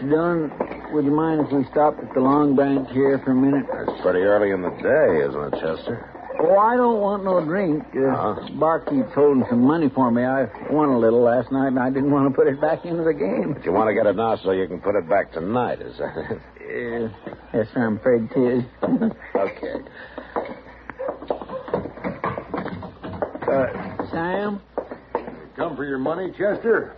Mr. 0.00 0.08
Dillon, 0.10 0.92
would 0.94 1.04
you 1.04 1.10
mind 1.10 1.40
if 1.46 1.52
we 1.52 1.64
stopped 1.70 2.00
at 2.02 2.12
the 2.14 2.20
Long 2.20 2.54
Branch 2.56 2.88
here 2.90 3.18
for 3.24 3.32
a 3.32 3.34
minute? 3.34 3.66
It's 3.70 4.00
pretty 4.02 4.20
early 4.20 4.50
in 4.50 4.62
the 4.62 4.70
day, 4.70 5.26
isn't 5.28 5.54
it, 5.54 5.60
Chester? 5.60 6.06
Oh, 6.42 6.56
I 6.56 6.74
don't 6.76 7.00
want 7.00 7.22
no 7.24 7.44
drink. 7.44 7.84
Uh, 7.94 8.06
Uh-huh. 8.08 8.48
Barkeep's 8.58 9.12
holding 9.14 9.44
some 9.50 9.62
money 9.62 9.90
for 9.94 10.10
me. 10.10 10.24
I 10.24 10.48
won 10.72 10.88
a 10.88 10.98
little 10.98 11.20
last 11.20 11.52
night, 11.52 11.68
and 11.68 11.78
I 11.78 11.90
didn't 11.90 12.10
want 12.10 12.30
to 12.30 12.34
put 12.34 12.46
it 12.46 12.58
back 12.60 12.84
into 12.86 13.04
the 13.04 13.12
game. 13.12 13.52
But 13.52 13.64
you 13.66 13.72
want 13.72 13.88
to 13.88 13.94
get 13.94 14.06
it 14.06 14.16
now 14.16 14.36
so 14.36 14.52
you 14.52 14.66
can 14.66 14.80
put 14.80 14.94
it 14.96 15.06
back 15.08 15.32
tonight, 15.32 15.80
is 15.82 15.98
that 15.98 16.16
it? 16.16 16.40
Uh, 16.70 17.08
yes, 17.52 17.66
sir, 17.74 17.84
I'm 17.84 17.96
afraid 17.96 18.30
it 18.30 18.38
is. 18.38 18.64
Okay. 19.34 19.74
uh, 23.50 24.06
Sam? 24.12 24.62
Come 25.56 25.74
for 25.74 25.84
your 25.84 25.98
money, 25.98 26.30
Chester? 26.30 26.94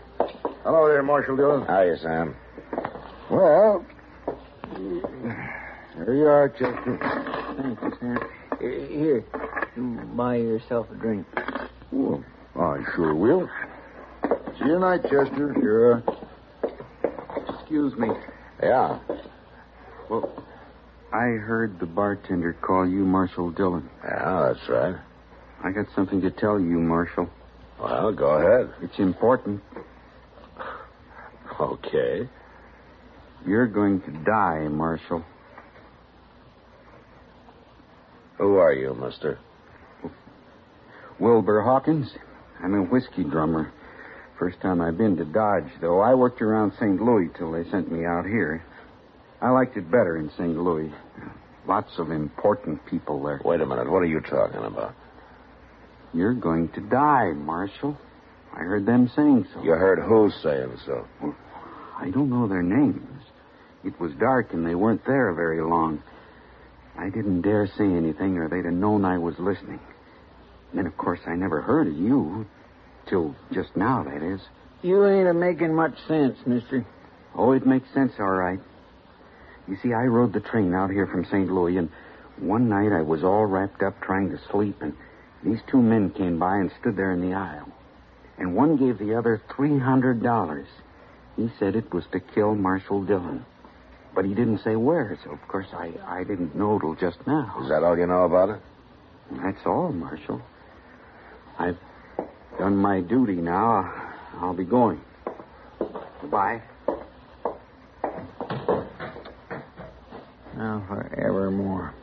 Hello 0.63 0.87
there, 0.89 1.03
Marshal 1.03 1.37
Dillon. 1.39 1.63
Hiya, 1.67 1.97
Sam. 2.03 2.37
Well, 3.33 3.87
there 5.97 6.15
you 6.15 6.27
are, 6.27 6.51
Chester. 6.51 6.99
Thank 7.57 7.81
you, 7.81 7.93
Sam. 7.99 8.19
Here, 8.61 9.25
you 9.75 10.01
buy 10.15 10.37
yourself 10.37 10.89
a 10.91 10.95
drink. 10.97 11.27
Well, 11.91 12.23
I 12.55 12.83
sure 12.95 13.15
will. 13.15 13.49
See 14.23 14.67
you 14.67 14.75
tonight, 14.75 15.05
Chester. 15.05 15.57
Sure. 15.59 16.03
Excuse 17.49 17.97
me. 17.97 18.09
Yeah. 18.63 18.99
Well, 20.11 20.45
I 21.11 21.29
heard 21.41 21.81
the 21.81 21.87
bartender 21.87 22.53
call 22.53 22.87
you 22.87 23.07
Marshal 23.07 23.51
Dillon. 23.51 23.89
Yeah, 24.05 24.53
that's 24.53 24.69
right. 24.69 24.97
I 25.65 25.71
got 25.71 25.87
something 25.95 26.21
to 26.21 26.31
tell 26.31 26.61
you, 26.61 26.79
Marshal. 26.79 27.31
Well, 27.81 28.13
go 28.13 28.27
ahead. 28.27 28.75
It's 28.83 28.99
important. 28.99 29.63
Okay. 31.59 32.29
You're 33.47 33.67
going 33.67 34.01
to 34.03 34.11
die, 34.25 34.69
Marshal. 34.69 35.25
Who 38.39 38.57
are 38.57 38.73
you, 38.73 38.95
mister? 38.95 39.39
Wilbur 41.19 41.63
Hawkins. 41.63 42.11
I'm 42.63 42.75
a 42.75 42.83
whiskey 42.83 43.25
drummer. 43.25 43.73
First 44.39 44.61
time 44.61 44.81
I've 44.81 44.99
been 44.99 45.17
to 45.17 45.25
Dodge, 45.25 45.71
though. 45.81 46.01
I 46.01 46.15
worked 46.15 46.43
around 46.43 46.73
St. 46.81 47.01
Louis 47.01 47.29
till 47.37 47.53
they 47.53 47.69
sent 47.71 47.91
me 47.93 48.05
out 48.05 48.25
here. 48.25 48.65
I 49.41 49.51
liked 49.51 49.77
it 49.77 49.91
better 49.91 50.17
in 50.17 50.31
St. 50.31 50.57
Louis. 50.57 50.93
Lots 51.67 51.91
of 51.99 52.11
important 52.11 52.85
people 52.87 53.23
there. 53.23 53.41
Wait 53.45 53.61
a 53.61 53.67
minute. 53.67 53.91
What 53.91 54.03
are 54.03 54.07
you 54.07 54.21
talking 54.21 54.65
about? 54.65 54.95
You're 56.13 56.35
going 56.35 56.69
to 56.71 56.81
die, 56.81 57.33
Marshal. 57.33 57.97
I 58.53 58.59
heard 58.59 58.87
them 58.87 59.11
saying 59.15 59.47
so. 59.55 59.63
You 59.63 59.73
heard 59.73 60.01
who 60.01 60.31
saying 60.43 60.79
so? 60.85 61.07
I 61.99 62.11
don't 62.11 62.31
know 62.31 62.49
their 62.49 62.63
names. 62.63 63.22
It 63.85 63.99
was 64.01 64.13
dark 64.15 64.53
and 64.53 64.67
they 64.67 64.75
weren't 64.75 65.05
there 65.05 65.33
very 65.33 65.61
long. 65.61 66.03
I 66.97 67.09
didn't 67.09 67.43
dare 67.43 67.67
say 67.67 67.85
anything 67.85 68.39
or 68.39 68.49
they'd 68.49 68.65
have 68.65 68.75
known 68.75 69.05
I 69.05 69.19
was 69.19 69.39
listening. 69.39 69.81
And 70.71 70.79
then, 70.79 70.87
of 70.87 70.97
course, 70.97 71.21
I 71.27 71.35
never 71.35 71.61
heard 71.61 71.89
of 71.89 71.95
you. 71.95 72.47
Till 73.09 73.35
just 73.53 73.77
now, 73.77 74.05
that 74.05 74.23
is. 74.23 74.41
You 74.83 75.07
ain't 75.07 75.29
a 75.29 75.35
making 75.35 75.75
much 75.75 75.95
sense, 76.07 76.39
mister. 76.47 76.87
Oh, 77.35 77.53
it 77.53 77.67
makes 77.67 77.93
sense, 77.93 78.13
all 78.19 78.31
right. 78.31 78.61
You 79.67 79.77
see, 79.83 79.93
I 79.93 80.05
rode 80.05 80.33
the 80.33 80.41
train 80.41 80.75
out 80.75 80.91
here 80.91 81.07
from 81.07 81.25
St. 81.25 81.51
Louis, 81.51 81.77
and 81.77 81.91
one 82.39 82.69
night 82.69 82.93
I 82.93 83.03
was 83.03 83.23
all 83.23 83.47
wrapped 83.47 83.83
up 83.83 84.01
trying 84.01 84.31
to 84.31 84.41
sleep, 84.51 84.81
and 84.81 84.95
these 85.45 85.61
two 85.71 85.81
men 85.81 86.11
came 86.11 86.39
by 86.39 86.57
and 86.57 86.71
stood 86.81 86.97
there 86.97 87.13
in 87.13 87.21
the 87.21 87.35
aisle. 87.35 87.69
And 88.39 88.55
one 88.55 88.77
gave 88.77 88.99
the 88.99 89.15
other 89.15 89.41
$300. 89.51 90.67
He 91.37 91.51
said 91.59 91.77
it 91.77 91.93
was 91.93 92.05
to 92.13 92.21
kill 92.21 92.55
Marshal 92.55 93.05
Dillon. 93.05 93.45
But 94.15 94.25
he 94.27 94.35
didn't 94.35 94.59
say 94.59 94.77
where, 94.77 95.19
so 95.25 95.31
of 95.31 95.41
course 95.49 95.69
I, 95.73 95.93
I 96.07 96.25
didn't 96.25 96.55
know 96.55 96.79
till 96.79 96.95
just 96.95 97.19
now. 97.27 97.59
Is 97.63 97.69
that 97.71 97.83
all 97.83 97.97
you 97.97 98.07
know 98.07 98.25
about 98.25 98.51
it? 98.51 98.61
That's 99.31 99.65
all, 99.65 99.91
Marshal. 99.93 100.43
I've 101.59 101.79
done 102.59 102.77
my 102.77 103.01
duty 103.01 103.37
now. 103.37 103.91
I'll 104.39 104.55
be 104.55 104.65
going. 104.65 105.01
Goodbye. 106.21 106.63
Now, 110.57 110.85
forevermore. 110.87 111.95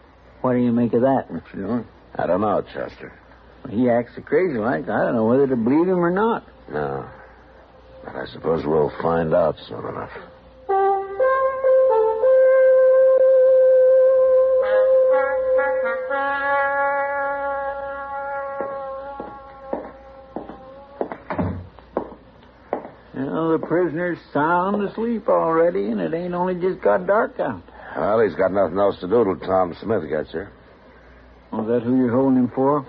What 0.41 0.53
do 0.53 0.59
you 0.59 0.72
make 0.72 0.94
of 0.94 1.02
that, 1.02 1.30
Mr. 1.30 1.56
Dillon? 1.56 1.88
I 2.16 2.26
don't 2.26 2.41
know, 2.41 2.62
Chester. 2.74 3.14
He 3.70 3.90
acts 3.90 4.14
so 4.16 4.22
crazy 4.22 4.58
like. 4.58 4.90
I 4.90 5.03
don't 5.06 5.16
know 5.16 5.26
whether 5.26 5.47
to 5.47 5.56
believe 5.56 5.88
him 5.88 6.00
or 6.03 6.09
not. 6.09 6.47
No. 6.72 7.08
But 8.03 8.16
I 8.16 8.26
suppose 8.28 8.66
we'll 8.66 8.91
find 9.02 9.34
out 9.34 9.56
soon 9.68 9.86
enough. 9.86 10.12
Prisoner's 23.69 24.18
sound 24.34 24.81
asleep 24.81 25.30
already, 25.30 25.91
and 25.91 26.02
it 26.02 26.12
ain't 26.13 26.34
only 26.34 26.56
just 26.56 26.81
got 26.81 27.06
dark 27.06 27.40
out. 27.40 27.62
Well, 27.96 28.19
he's 28.22 28.35
got 28.35 28.52
nothing 28.52 28.80
else 28.80 29.00
to 29.00 29.07
do 29.07 29.24
till 29.24 29.47
Tom 29.47 29.78
Smith 29.80 30.09
gets 30.09 30.31
here. 30.31 30.52
Oh, 31.53 31.62
is 31.62 31.68
that 31.68 31.84
who 31.84 31.96
you're 31.96 32.12
holding 32.12 32.40
him 32.40 32.52
for? 32.53 32.85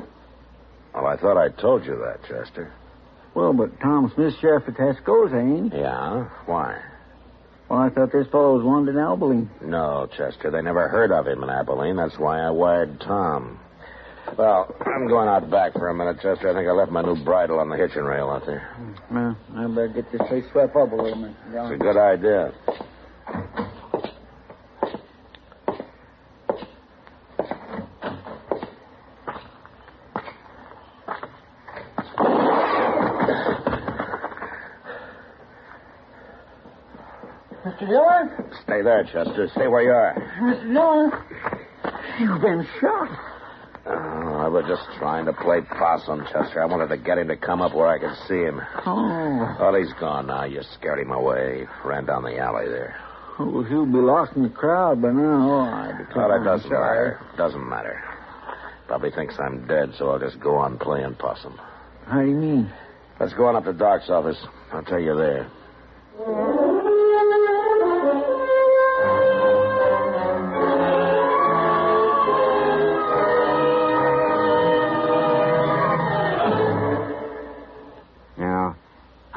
Well, 0.95 1.07
I 1.07 1.17
thought 1.17 1.37
I 1.37 1.51
told 1.61 1.85
you 1.85 1.97
that, 1.97 2.23
Chester. 2.23 2.73
Well, 3.35 3.53
but 3.53 3.79
Tom 3.81 4.11
Smith's 4.15 4.39
sheriff 4.41 4.67
of 4.67 4.75
Tascosa, 4.75 5.41
ain't 5.41 5.73
he? 5.73 5.79
Yeah? 5.79 6.29
Why? 6.47 6.81
Well, 7.69 7.79
I 7.79 7.91
thought 7.91 8.11
this 8.11 8.27
fellow 8.29 8.57
was 8.57 8.65
wanted 8.65 8.97
in 8.97 8.99
Abilene. 8.99 9.51
No, 9.63 10.09
Chester. 10.17 10.51
They 10.51 10.63
never 10.63 10.89
heard 10.89 11.13
of 11.13 11.27
him 11.27 11.43
in 11.45 11.51
Abilene. 11.51 11.97
That's 11.97 12.19
why 12.19 12.41
I 12.41 12.51
wired 12.51 13.01
Tom. 13.01 13.61
Well, 14.41 14.75
I'm 14.87 15.07
going 15.07 15.29
out 15.29 15.51
back 15.51 15.75
for 15.75 15.89
a 15.89 15.95
minute, 15.95 16.17
Chester. 16.23 16.49
I 16.49 16.55
think 16.55 16.67
I 16.67 16.73
left 16.73 16.91
my 16.91 17.03
new 17.03 17.23
bridle 17.25 17.59
on 17.59 17.69
the 17.69 17.77
hitching 17.77 18.05
rail 18.05 18.31
out 18.31 18.47
there. 18.47 18.73
Hmm. 18.75 19.15
Well, 19.15 19.37
I 19.55 19.67
better 19.67 19.89
get 19.89 20.11
this 20.11 20.23
place 20.29 20.45
swept 20.51 20.75
up 20.75 20.91
a 20.93 20.97
little, 20.97 21.21
bit. 21.21 21.33
It's 21.53 21.75
a 21.75 21.77
good 21.77 21.99
idea. 21.99 22.55
Mr. 37.63 37.87
Dillon? 37.87 38.31
Stay 38.63 38.81
there, 38.81 39.05
Chester. 39.05 39.51
Stay 39.53 39.69
where 39.69 39.83
you 39.83 39.91
are. 39.91 40.15
Mr. 40.41 40.73
Dillon? 40.73 41.13
You've 42.19 42.41
been 42.41 42.67
shot. 42.81 43.30
Oh, 44.51 44.57
I 44.57 44.63
we're 44.63 44.69
just 44.69 44.89
trying 44.99 45.27
to 45.27 45.33
play 45.33 45.61
possum, 45.61 46.27
Chester. 46.33 46.63
I 46.63 46.67
wanted 46.67 46.89
to 46.89 46.97
get 46.97 47.19
him 47.19 47.29
to 47.29 47.37
come 47.37 47.63
up 47.63 47.75
where 47.75 47.87
I 47.87 47.99
could 47.99 48.17
see 48.29 48.43
him. 48.43 48.61
Oh. 48.87 49.57
Well, 49.61 49.75
he's 49.75 49.93
gone 50.01 50.27
now. 50.27 50.45
You 50.45 50.63
scared 50.75 50.99
him 50.99 51.13
away. 51.13 51.67
Ran 51.85 52.07
down 52.07 52.25
the 52.25 52.39
alley 52.39 52.69
there. 52.69 52.97
Well, 53.39 53.63
he'll 53.65 53.87
be 53.87 53.99
lost 53.99 54.33
in 54.37 54.43
the 54.43 54.49
crowd 54.51 55.01
by 55.01 55.13
now. 55.13 55.51
Oh, 55.51 55.61
I 55.61 55.99
declare. 55.99 56.29
Well, 56.29 56.41
it 56.41 56.45
doesn't 56.45 56.69
sorry. 56.69 57.11
matter. 57.11 57.37
Doesn't 57.37 57.69
matter. 57.69 58.03
Probably 58.87 59.11
thinks 59.11 59.39
I'm 59.39 59.67
dead, 59.67 59.95
so 59.97 60.11
I'll 60.11 60.19
just 60.19 60.41
go 60.41 60.57
on 60.57 60.79
playing 60.79 61.15
possum. 61.15 61.59
How 62.07 62.21
do 62.21 62.29
you 62.29 62.35
mean? 62.35 62.73
Let's 63.21 63.33
go 63.35 63.47
on 63.47 63.57
up 63.57 63.65
to 63.65 63.73
Doc's 63.73 64.11
office. 64.11 64.39
I'll 64.73 64.83
tell 64.83 65.01
you 65.01 65.17
there. 65.17 65.49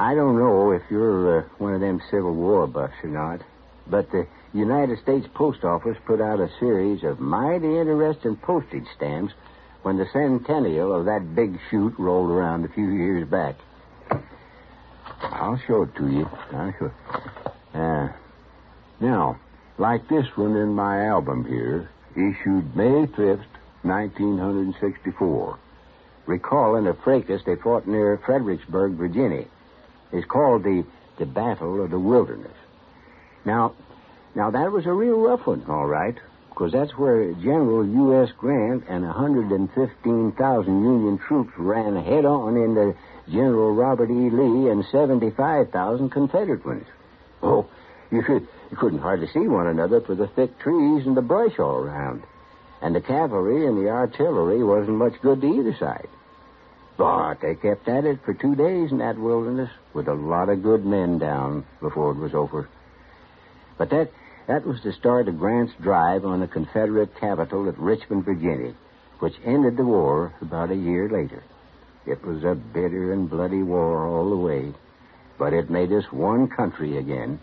I 0.03 0.15
don't 0.15 0.37
know 0.37 0.71
if 0.71 0.81
you're 0.89 1.39
uh, 1.39 1.43
one 1.59 1.75
of 1.75 1.79
them 1.79 2.01
Civil 2.11 2.33
War 2.33 2.67
buffs 2.67 2.93
or 3.05 3.09
not, 3.09 3.39
but 3.87 4.11
the 4.11 4.27
United 4.53 4.99
States 5.01 5.25
Post 5.33 5.63
Office 5.63 5.95
put 6.05 6.19
out 6.19 6.41
a 6.41 6.49
series 6.59 7.05
of 7.05 7.21
mighty 7.21 7.79
interesting 7.79 8.35
postage 8.35 8.83
stamps 8.97 9.33
when 9.81 9.95
the 9.95 10.05
centennial 10.11 10.93
of 10.93 11.05
that 11.05 11.33
big 11.33 11.57
shoot 11.71 11.93
rolled 11.97 12.29
around 12.29 12.65
a 12.65 12.73
few 12.73 12.89
years 12.89 13.25
back. 13.29 13.55
I'll 15.21 15.61
show 15.67 15.83
it 15.83 15.95
to 15.95 16.11
you. 16.11 16.29
I'll 16.51 16.73
show 16.77 16.85
it. 16.87 16.93
Uh, 17.73 18.09
now, 18.99 19.39
like 19.77 20.09
this 20.09 20.27
one 20.35 20.57
in 20.57 20.73
my 20.75 21.05
album 21.05 21.45
here, 21.45 21.89
issued 22.11 22.75
May 22.75 23.07
5th, 23.07 23.45
1964 23.83 25.59
recalling 26.25 26.87
a 26.87 26.93
fracas 26.93 27.41
they 27.45 27.55
fought 27.55 27.87
near 27.87 28.17
Fredericksburg, 28.25 28.93
Virginia. 28.93 29.45
It's 30.13 30.27
called 30.27 30.63
the, 30.63 30.85
the 31.17 31.25
Battle 31.25 31.83
of 31.83 31.89
the 31.89 31.99
Wilderness. 31.99 32.55
Now, 33.45 33.73
now 34.35 34.51
that 34.51 34.71
was 34.71 34.85
a 34.85 34.93
real 34.93 35.19
rough 35.19 35.47
one, 35.47 35.65
all 35.67 35.87
right, 35.87 36.15
because 36.49 36.71
that's 36.71 36.95
where 36.97 37.33
General 37.33 37.85
U.S. 37.85 38.29
Grant 38.37 38.83
and 38.87 39.03
115,000 39.03 40.83
Union 40.83 41.17
troops 41.17 41.51
ran 41.57 41.95
head 41.95 42.25
on 42.25 42.55
into 42.55 42.95
General 43.27 43.73
Robert 43.73 44.11
E. 44.11 44.29
Lee 44.29 44.69
and 44.69 44.85
75,000 44.91 46.09
Confederate 46.11 46.63
ones. 46.63 46.85
Oh, 47.41 47.67
you 48.11 48.21
could 48.21 48.47
you 48.69 48.77
couldn't 48.77 48.99
hardly 48.99 49.27
see 49.33 49.47
one 49.47 49.67
another 49.67 50.01
for 50.01 50.15
the 50.15 50.27
thick 50.27 50.59
trees 50.59 51.05
and 51.05 51.17
the 51.17 51.21
brush 51.21 51.57
all 51.59 51.75
around. 51.75 52.23
And 52.81 52.95
the 52.95 53.01
cavalry 53.01 53.65
and 53.65 53.77
the 53.77 53.89
artillery 53.89 54.63
wasn't 54.63 54.97
much 54.97 55.13
good 55.21 55.41
to 55.41 55.47
either 55.47 55.75
side. 55.79 56.07
But 56.97 57.41
they 57.41 57.55
kept 57.55 57.87
at 57.87 58.05
it 58.05 58.19
for 58.23 58.33
two 58.33 58.55
days 58.55 58.91
in 58.91 58.99
that 58.99 59.17
wilderness 59.17 59.69
with 59.93 60.07
a 60.07 60.13
lot 60.13 60.49
of 60.49 60.63
good 60.63 60.85
men 60.85 61.17
down 61.17 61.65
before 61.81 62.11
it 62.11 62.17
was 62.17 62.33
over. 62.33 62.69
But 63.77 63.89
that 63.89 64.11
that 64.47 64.65
was 64.65 64.81
the 64.83 64.93
start 64.93 65.27
of 65.27 65.39
Grant's 65.39 65.73
drive 65.81 66.25
on 66.25 66.41
the 66.41 66.47
Confederate 66.47 67.17
capital 67.19 67.67
at 67.69 67.79
Richmond, 67.79 68.25
Virginia, 68.25 68.73
which 69.19 69.35
ended 69.45 69.77
the 69.77 69.85
war 69.85 70.33
about 70.41 70.69
a 70.69 70.75
year 70.75 71.09
later. 71.09 71.43
It 72.05 72.23
was 72.25 72.43
a 72.43 72.55
bitter 72.55 73.13
and 73.13 73.29
bloody 73.29 73.63
war 73.63 74.05
all 74.05 74.29
the 74.29 74.35
way, 74.35 74.73
but 75.37 75.53
it 75.53 75.69
made 75.69 75.93
us 75.93 76.11
one 76.11 76.49
country 76.49 76.97
again, 76.97 77.39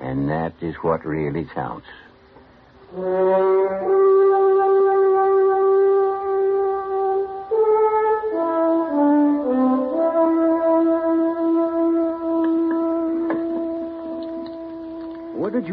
and 0.00 0.28
that 0.28 0.52
is 0.60 0.74
what 0.76 1.06
really 1.06 1.46
counts. 1.54 1.86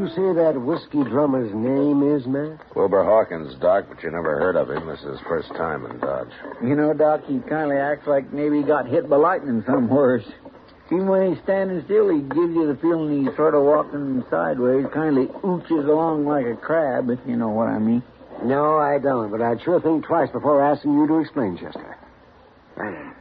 You 0.03 0.09
say 0.09 0.33
that 0.33 0.59
whiskey 0.59 1.03
drummer's 1.03 1.53
name 1.53 2.03
is, 2.15 2.25
Matt? 2.27 2.59
Wilbur 2.75 3.03
Hawkins, 3.05 3.55
Doc, 3.61 3.85
but 3.87 4.03
you 4.03 4.11
never 4.11 4.37
heard 4.37 4.57
of 4.57 4.69
him. 4.69 4.85
This 4.85 4.99
is 4.99 5.17
his 5.17 5.27
first 5.27 5.47
time 5.49 5.85
in 5.85 5.97
Dodge. 5.99 6.31
You 6.61 6.75
know, 6.75 6.93
Doc, 6.93 7.21
he 7.25 7.39
kind 7.39 7.71
of 7.71 7.77
acts 7.77 8.05
like 8.05 8.33
maybe 8.33 8.57
he 8.57 8.63
got 8.63 8.85
hit 8.85 9.09
by 9.09 9.15
lightning 9.15 9.63
somewhere. 9.65 10.21
Even 10.87 11.07
when 11.07 11.33
he's 11.33 11.43
standing 11.43 11.81
still, 11.85 12.09
he 12.09 12.19
gives 12.19 12.53
you 12.53 12.67
the 12.67 12.77
feeling 12.81 13.25
he's 13.25 13.35
sort 13.37 13.55
of 13.55 13.63
walking 13.63 14.23
sideways, 14.29 14.85
kind 14.93 15.17
of 15.17 15.29
ooches 15.41 15.87
along 15.87 16.25
like 16.25 16.45
a 16.45 16.55
crab, 16.55 17.09
if 17.09 17.19
you 17.25 17.37
know 17.37 17.49
what 17.49 17.69
I 17.69 17.79
mean. 17.79 18.03
No, 18.43 18.77
I 18.77 18.99
don't, 18.99 19.31
but 19.31 19.41
I'd 19.41 19.61
sure 19.61 19.79
think 19.79 20.05
twice 20.05 20.29
before 20.31 20.61
asking 20.61 20.93
you 20.95 21.07
to 21.07 21.19
explain, 21.19 21.57
Chester. 21.57 21.97
Man, 22.77 23.15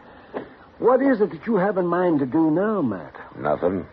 what 0.81 1.00
is 1.00 1.20
it 1.20 1.31
that 1.31 1.46
you 1.46 1.56
have 1.56 1.79
in 1.79 1.87
mind 1.87 2.19
to 2.19 2.26
do 2.26 2.50
now, 2.50 2.82
Matt? 2.82 3.14
Nothing. 3.38 3.87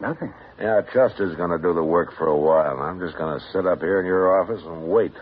Nothing. 0.00 0.32
Yeah, 0.60 0.80
Chester's 0.92 1.36
going 1.36 1.50
to 1.50 1.58
do 1.58 1.72
the 1.72 1.84
work 1.84 2.16
for 2.16 2.26
a 2.26 2.36
while. 2.36 2.78
I'm 2.80 2.98
just 2.98 3.16
going 3.16 3.38
to 3.38 3.44
sit 3.52 3.64
up 3.66 3.78
here 3.78 4.00
in 4.00 4.06
your 4.06 4.40
office 4.42 4.60
and 4.64 4.88
wait. 4.88 5.12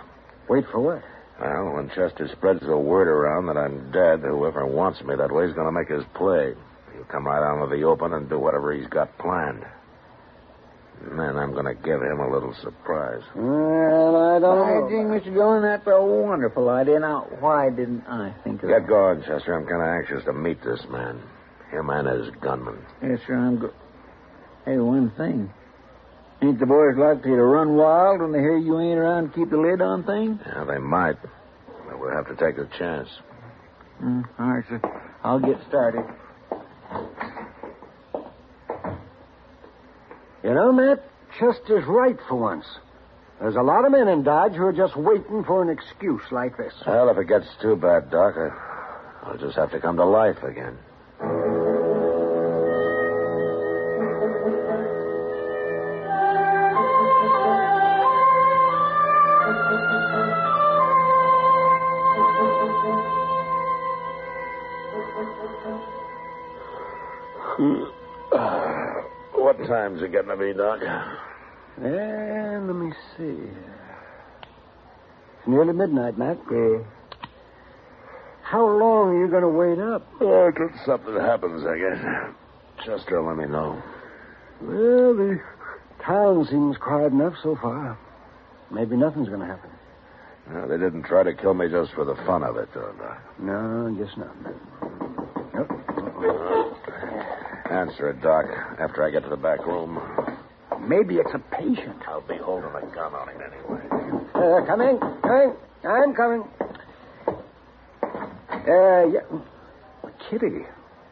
Wait 0.49 0.65
for 0.73 0.81
what? 0.81 1.03
Well, 1.39 1.75
when 1.75 1.89
Chester 1.91 2.29
spreads 2.33 2.61
the 2.61 2.77
word 2.79 3.09
around 3.09 3.47
that 3.47 3.59
I'm 3.59 3.91
dead, 3.93 4.21
whoever 4.21 4.65
wants 4.67 5.03
me 5.03 5.15
that 5.17 5.31
way 5.31 5.45
is 5.45 5.53
going 5.53 5.67
to 5.67 5.73
make 5.73 5.89
his 5.89 6.05
play. 6.15 6.55
He'll 6.95 7.05
come 7.05 7.27
right 7.27 7.43
out 7.45 7.63
into 7.63 7.77
the 7.77 7.83
open 7.85 8.15
and 8.15 8.29
do 8.31 8.39
whatever 8.39 8.73
he's 8.73 8.87
got 8.87 9.17
planned. 9.19 9.63
And 11.05 11.19
then 11.19 11.37
I'm 11.37 11.53
going 11.53 11.67
to 11.67 11.75
give 11.75 12.01
him 12.01 12.21
a 12.21 12.33
little 12.33 12.55
surprise. 12.63 13.21
Well, 13.35 14.17
I 14.17 14.39
don't 14.41 14.89
think, 14.89 15.09
Mr. 15.09 15.35
Dillon, 15.35 15.63
that's 15.63 15.87
a 15.87 16.03
wonderful 16.03 16.71
idea. 16.71 16.99
Now, 17.01 17.29
why 17.41 17.69
didn't 17.69 18.07
I 18.09 18.33
think 18.43 18.63
of 18.63 18.71
it? 18.71 18.73
Get 18.73 18.81
that? 18.83 18.89
going, 18.89 19.21
Chester. 19.21 19.53
I'm 19.53 19.67
kind 19.67 19.83
of 19.83 19.89
anxious 19.89 20.25
to 20.25 20.33
meet 20.33 20.65
this 20.65 20.81
man. 20.89 21.21
Him 21.71 21.91
and 21.91 22.09
his 22.09 22.35
gunman. 22.41 22.79
Yes, 23.03 23.19
sir, 23.27 23.37
I'm 23.37 23.59
go- 23.59 23.75
Hey, 24.67 24.79
one 24.79 25.13
thing. 25.17 25.53
Ain't 26.43 26.59
the 26.59 26.67
boys 26.67 26.97
likely 26.99 27.31
to 27.31 27.43
run 27.43 27.77
wild 27.77 28.21
when 28.21 28.33
they 28.33 28.41
hear 28.41 28.59
you 28.59 28.79
ain't 28.81 28.99
around 28.99 29.31
to 29.31 29.35
keep 29.35 29.49
the 29.49 29.57
lid 29.57 29.81
on 29.81 30.03
things? 30.05 30.41
Yeah, 30.45 30.65
they 30.65 30.79
might. 30.79 31.17
But 31.87 32.01
we'll 32.01 32.11
have 32.11 32.27
to 32.27 32.35
take 32.35 32.57
the 32.57 32.69
chance. 32.77 33.09
Mm, 34.03 34.25
all 34.39 34.47
right, 34.49 34.65
sir. 34.69 34.81
I'll 35.23 35.39
get 35.39 35.57
started. 35.69 36.05
You 40.43 40.55
know, 40.55 40.73
Matt, 40.73 41.03
Chester's 41.39 41.85
right 41.87 42.17
for 42.29 42.37
once. 42.37 42.67
There's 43.41 43.57
a 43.57 43.63
lot 43.63 43.85
of 43.85 43.93
men 43.93 44.09
in 44.09 44.25
Dodge 44.25 44.53
who 44.53 44.65
are 44.65 44.73
just 44.73 44.97
waiting 44.97 45.45
for 45.45 45.63
an 45.63 45.69
excuse 45.69 46.23
like 46.33 46.57
this. 46.57 46.73
Well, 46.87 47.09
if 47.09 47.19
it 47.19 47.29
gets 47.29 47.47
too 47.63 47.77
bad, 47.77 48.11
Doc, 48.11 48.35
I, 48.37 49.29
I'll 49.29 49.39
just 49.39 49.57
have 49.57 49.71
to 49.71 49.81
come 49.81 49.97
to 49.97 50.05
life 50.05 50.43
again. 50.43 50.77
Uh, 67.59 69.03
what 69.35 69.57
time's 69.67 70.03
it 70.03 70.13
getting 70.13 70.29
to 70.29 70.37
be, 70.37 70.53
Doc? 70.53 70.81
And 71.79 72.67
let 72.67 72.77
me 72.77 72.93
see. 73.17 73.49
It's 75.39 75.47
nearly 75.47 75.73
midnight, 75.73 76.19
Matt. 76.19 76.39
Uh, 76.51 76.83
how 78.43 78.67
long 78.67 79.09
are 79.09 79.19
you 79.25 79.29
going 79.29 79.43
to 79.43 79.49
wait 79.49 79.79
up? 79.79 80.07
Oh, 80.21 80.51
till 80.51 80.71
something 80.85 81.15
happens, 81.15 81.65
I 81.67 81.79
guess. 81.79 81.99
Chester, 82.85 83.23
let 83.23 83.37
me 83.37 83.47
know. 83.47 83.83
Well, 84.61 85.15
the 85.15 85.41
town 86.05 86.45
seems 86.51 86.77
quiet 86.77 87.13
enough 87.13 87.35
so 87.43 87.57
far. 87.61 87.99
Maybe 88.71 88.97
nothing's 88.97 89.29
going 89.29 89.41
to 89.41 89.47
happen. 89.47 89.71
No, 90.53 90.69
they 90.69 90.77
didn't 90.77 91.05
try 91.05 91.23
to 91.23 91.35
kill 91.35 91.55
me 91.55 91.69
just 91.69 91.93
for 91.93 92.05
the 92.05 92.15
fun 92.27 92.43
of 92.43 92.57
it, 92.57 92.69
though, 92.75 92.93
Doc. 92.99 93.19
No, 93.39 93.89
I 93.89 93.99
guess 93.99 94.17
not. 94.17 94.37
Yep. 95.55 95.71
Uh, 95.99 96.56
Answer 97.71 98.11
it, 98.11 98.23
Doc, 98.23 98.47
after 98.79 99.03
I 99.03 99.11
get 99.11 99.25
to 99.25 99.29
the 99.29 99.37
back 99.37 99.67
room. 99.67 100.01
Maybe 100.81 101.17
it's 101.17 101.35
a 101.35 101.39
patient. 101.39 101.97
I'll 102.07 102.21
be 102.21 102.37
holding 102.37 102.71
a 102.71 102.81
gun 102.95 103.15
on 103.15 103.29
him 103.29 103.41
anyway. 103.41 103.81
Uh, 104.35 104.65
come 104.67 104.81
in. 104.81 104.99
Come 104.99 105.41
in. 105.41 105.57
I'm 105.85 106.15
coming. 106.15 106.45
Uh, 108.69 109.07
yeah. 109.07 109.21
Kitty, 110.31 110.65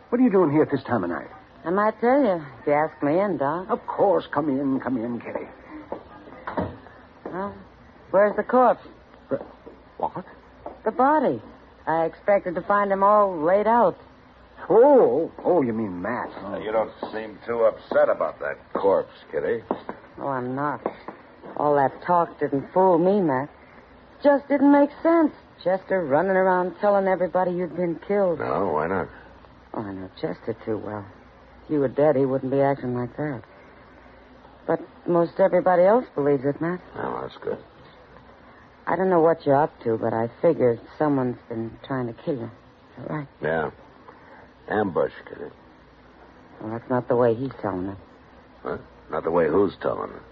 what 0.08 0.20
are 0.20 0.24
you 0.24 0.30
doing 0.30 0.50
here 0.50 0.62
at 0.62 0.70
this 0.70 0.82
time 0.84 1.04
of 1.04 1.10
night? 1.10 1.28
I 1.64 1.70
might 1.70 1.98
tell 2.00 2.20
you 2.20 2.44
if 2.60 2.66
you 2.66 2.72
ask 2.72 3.02
me 3.02 3.18
in, 3.18 3.36
Doc. 3.38 3.66
Of 3.70 3.84
course. 3.86 4.26
Come 4.32 4.48
in. 4.48 4.80
Come 4.80 4.96
in, 4.98 5.20
Kitty. 5.20 5.46
Well, 7.26 7.54
where's 8.10 8.36
the 8.36 8.42
corpse? 8.42 8.86
What? 9.96 10.24
The 10.84 10.92
body. 10.92 11.40
I 11.86 12.04
expected 12.04 12.54
to 12.54 12.62
find 12.62 12.92
him 12.92 13.02
all 13.02 13.36
laid 13.42 13.66
out. 13.66 13.98
Oh, 14.70 15.30
oh, 15.44 15.62
you 15.62 15.72
mean 15.72 16.00
Matt. 16.00 16.30
You 16.62 16.72
don't 16.72 16.92
seem 17.12 17.38
too 17.46 17.64
upset 17.64 18.08
about 18.08 18.38
that 18.40 18.56
corpse, 18.72 19.12
Kitty. 19.30 19.62
Oh, 20.18 20.28
I'm 20.28 20.54
not. 20.54 20.80
All 21.56 21.74
that 21.76 22.02
talk 22.06 22.40
didn't 22.40 22.72
fool 22.72 22.98
me, 22.98 23.20
Matt. 23.20 23.50
Just 24.22 24.48
didn't 24.48 24.72
make 24.72 24.90
sense. 25.02 25.32
Chester, 25.62 26.04
running 26.04 26.32
around 26.36 26.76
telling 26.80 27.06
everybody 27.06 27.52
you'd 27.52 27.76
been 27.76 28.00
killed. 28.06 28.38
No, 28.38 28.72
why 28.72 28.86
not? 28.86 29.08
Oh, 29.74 29.82
I 29.82 29.92
know 29.92 30.10
Chester 30.20 30.56
too 30.64 30.78
well. 30.78 31.04
If 31.64 31.70
you 31.70 31.80
were 31.80 31.88
dead, 31.88 32.16
he 32.16 32.24
wouldn't 32.24 32.50
be 32.50 32.60
acting 32.60 32.94
like 32.94 33.16
that. 33.16 33.42
But 34.66 34.80
most 35.06 35.38
everybody 35.38 35.82
else 35.82 36.06
believes 36.14 36.44
it, 36.44 36.60
Matt. 36.60 36.80
Oh, 36.96 37.20
that's 37.22 37.36
good. 37.42 37.58
I 38.86 38.96
don't 38.96 39.10
know 39.10 39.20
what 39.20 39.44
you're 39.46 39.56
up 39.62 39.78
to, 39.84 39.96
but 39.96 40.12
I 40.12 40.30
figure 40.42 40.78
someone's 40.98 41.38
been 41.48 41.76
trying 41.86 42.06
to 42.06 42.12
kill 42.22 42.36
you. 42.36 42.44
Is 42.44 42.50
that 42.98 43.10
right? 43.10 43.28
Yeah. 43.42 43.70
Ambush, 44.68 45.12
Kitty. 45.28 45.50
Well, 46.60 46.72
that's 46.72 46.88
not 46.88 47.08
the 47.08 47.16
way 47.16 47.34
he's 47.34 47.52
telling 47.60 47.88
it. 47.88 47.98
What? 48.62 48.80
Not 49.10 49.24
the 49.24 49.30
way 49.30 49.48
who's 49.48 49.74
telling 49.82 50.10
it. 50.10 50.22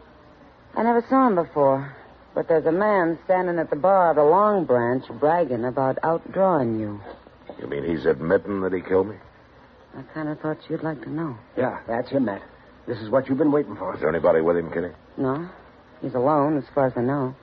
I 0.74 0.82
never 0.82 1.04
saw 1.08 1.26
him 1.26 1.34
before, 1.34 1.94
but 2.34 2.48
there's 2.48 2.64
a 2.64 2.72
man 2.72 3.18
standing 3.24 3.58
at 3.58 3.70
the 3.70 3.76
bar 3.76 4.10
of 4.10 4.16
the 4.16 4.24
Long 4.24 4.64
Branch 4.64 5.04
bragging 5.20 5.64
about 5.64 5.96
outdrawing 6.02 6.80
you. 6.80 7.00
You 7.60 7.66
mean 7.66 7.84
he's 7.84 8.06
admitting 8.06 8.62
that 8.62 8.72
he 8.72 8.80
killed 8.80 9.08
me? 9.08 9.16
I 9.96 10.02
kind 10.14 10.28
of 10.30 10.40
thought 10.40 10.58
you'd 10.70 10.82
like 10.82 11.02
to 11.02 11.10
know. 11.10 11.36
Yeah, 11.56 11.80
that's 11.86 12.08
him, 12.08 12.24
Matt. 12.24 12.42
This 12.86 12.98
is 12.98 13.10
what 13.10 13.28
you've 13.28 13.38
been 13.38 13.52
waiting 13.52 13.76
for. 13.76 13.94
Is 13.94 14.00
there 14.00 14.08
anybody 14.08 14.40
with 14.40 14.56
him, 14.56 14.72
Kitty? 14.72 14.88
No, 15.18 15.48
he's 16.00 16.14
alone, 16.14 16.56
as 16.56 16.64
far 16.74 16.86
as 16.86 16.94
I 16.96 17.02
know. 17.02 17.34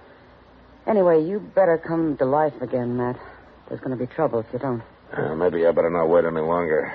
Anyway, 0.87 1.23
you 1.23 1.39
better 1.39 1.77
come 1.77 2.17
to 2.17 2.25
life 2.25 2.59
again, 2.61 2.97
Matt. 2.97 3.19
There's 3.67 3.79
going 3.79 3.95
to 3.95 4.03
be 4.03 4.11
trouble 4.11 4.39
if 4.39 4.47
you 4.51 4.57
don't. 4.57 4.81
Uh, 5.15 5.35
maybe 5.35 5.65
I 5.65 5.71
better 5.71 5.89
not 5.89 6.05
wait 6.07 6.25
any 6.25 6.41
longer. 6.41 6.93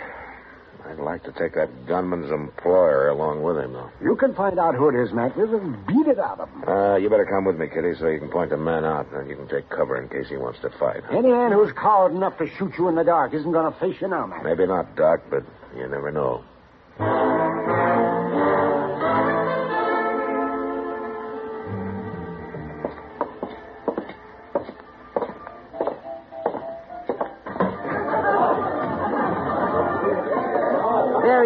I'd 0.87 0.99
like 0.99 1.25
to 1.25 1.33
take 1.33 1.55
that 1.55 1.87
gunman's 1.87 2.31
employer 2.31 3.09
along 3.09 3.43
with 3.43 3.57
him, 3.57 3.73
though. 3.73 3.91
You 4.03 4.17
can 4.17 4.35
find 4.35 4.59
out 4.59 4.75
who 4.75 4.91
it 4.91 5.03
is, 5.03 5.13
Matt. 5.13 5.35
We'll 5.37 5.59
beat 5.89 6.07
it 6.07 6.19
out 6.19 6.41
of 6.41 6.49
him. 6.51 6.65
Uh, 6.69 6.97
you 6.97 7.09
better 7.09 7.25
come 7.25 7.47
with 7.47 7.57
me, 7.57 7.69
Kitty, 7.69 7.95
so 7.99 8.07
you 8.09 8.19
can 8.19 8.29
point 8.29 8.51
the 8.51 8.59
man 8.59 8.85
out, 8.85 9.11
and 9.13 9.29
you 9.29 9.35
can 9.35 9.49
take 9.49 9.69
cover 9.71 10.01
in 10.01 10.09
case 10.11 10.29
he 10.29 10.37
wants 10.37 10.61
to 10.61 10.69
fight. 10.79 11.03
Any 11.11 11.31
man 11.31 11.53
who's 11.53 11.73
coward 11.73 12.13
enough 12.13 12.37
to 12.39 12.47
shoot 12.59 12.73
you 12.77 12.89
in 12.89 12.97
the 12.97 13.03
dark 13.05 13.33
isn't 13.33 13.51
going 13.51 13.73
to 13.73 13.79
face 13.81 13.97
you 14.01 14.09
now, 14.09 14.27
Matt. 14.27 14.45
Maybe 14.45 14.67
not, 14.67 14.95
Doc, 14.95 15.23
but 15.31 15.43
you 15.75 15.89
never 15.89 16.13
know. 16.13 16.45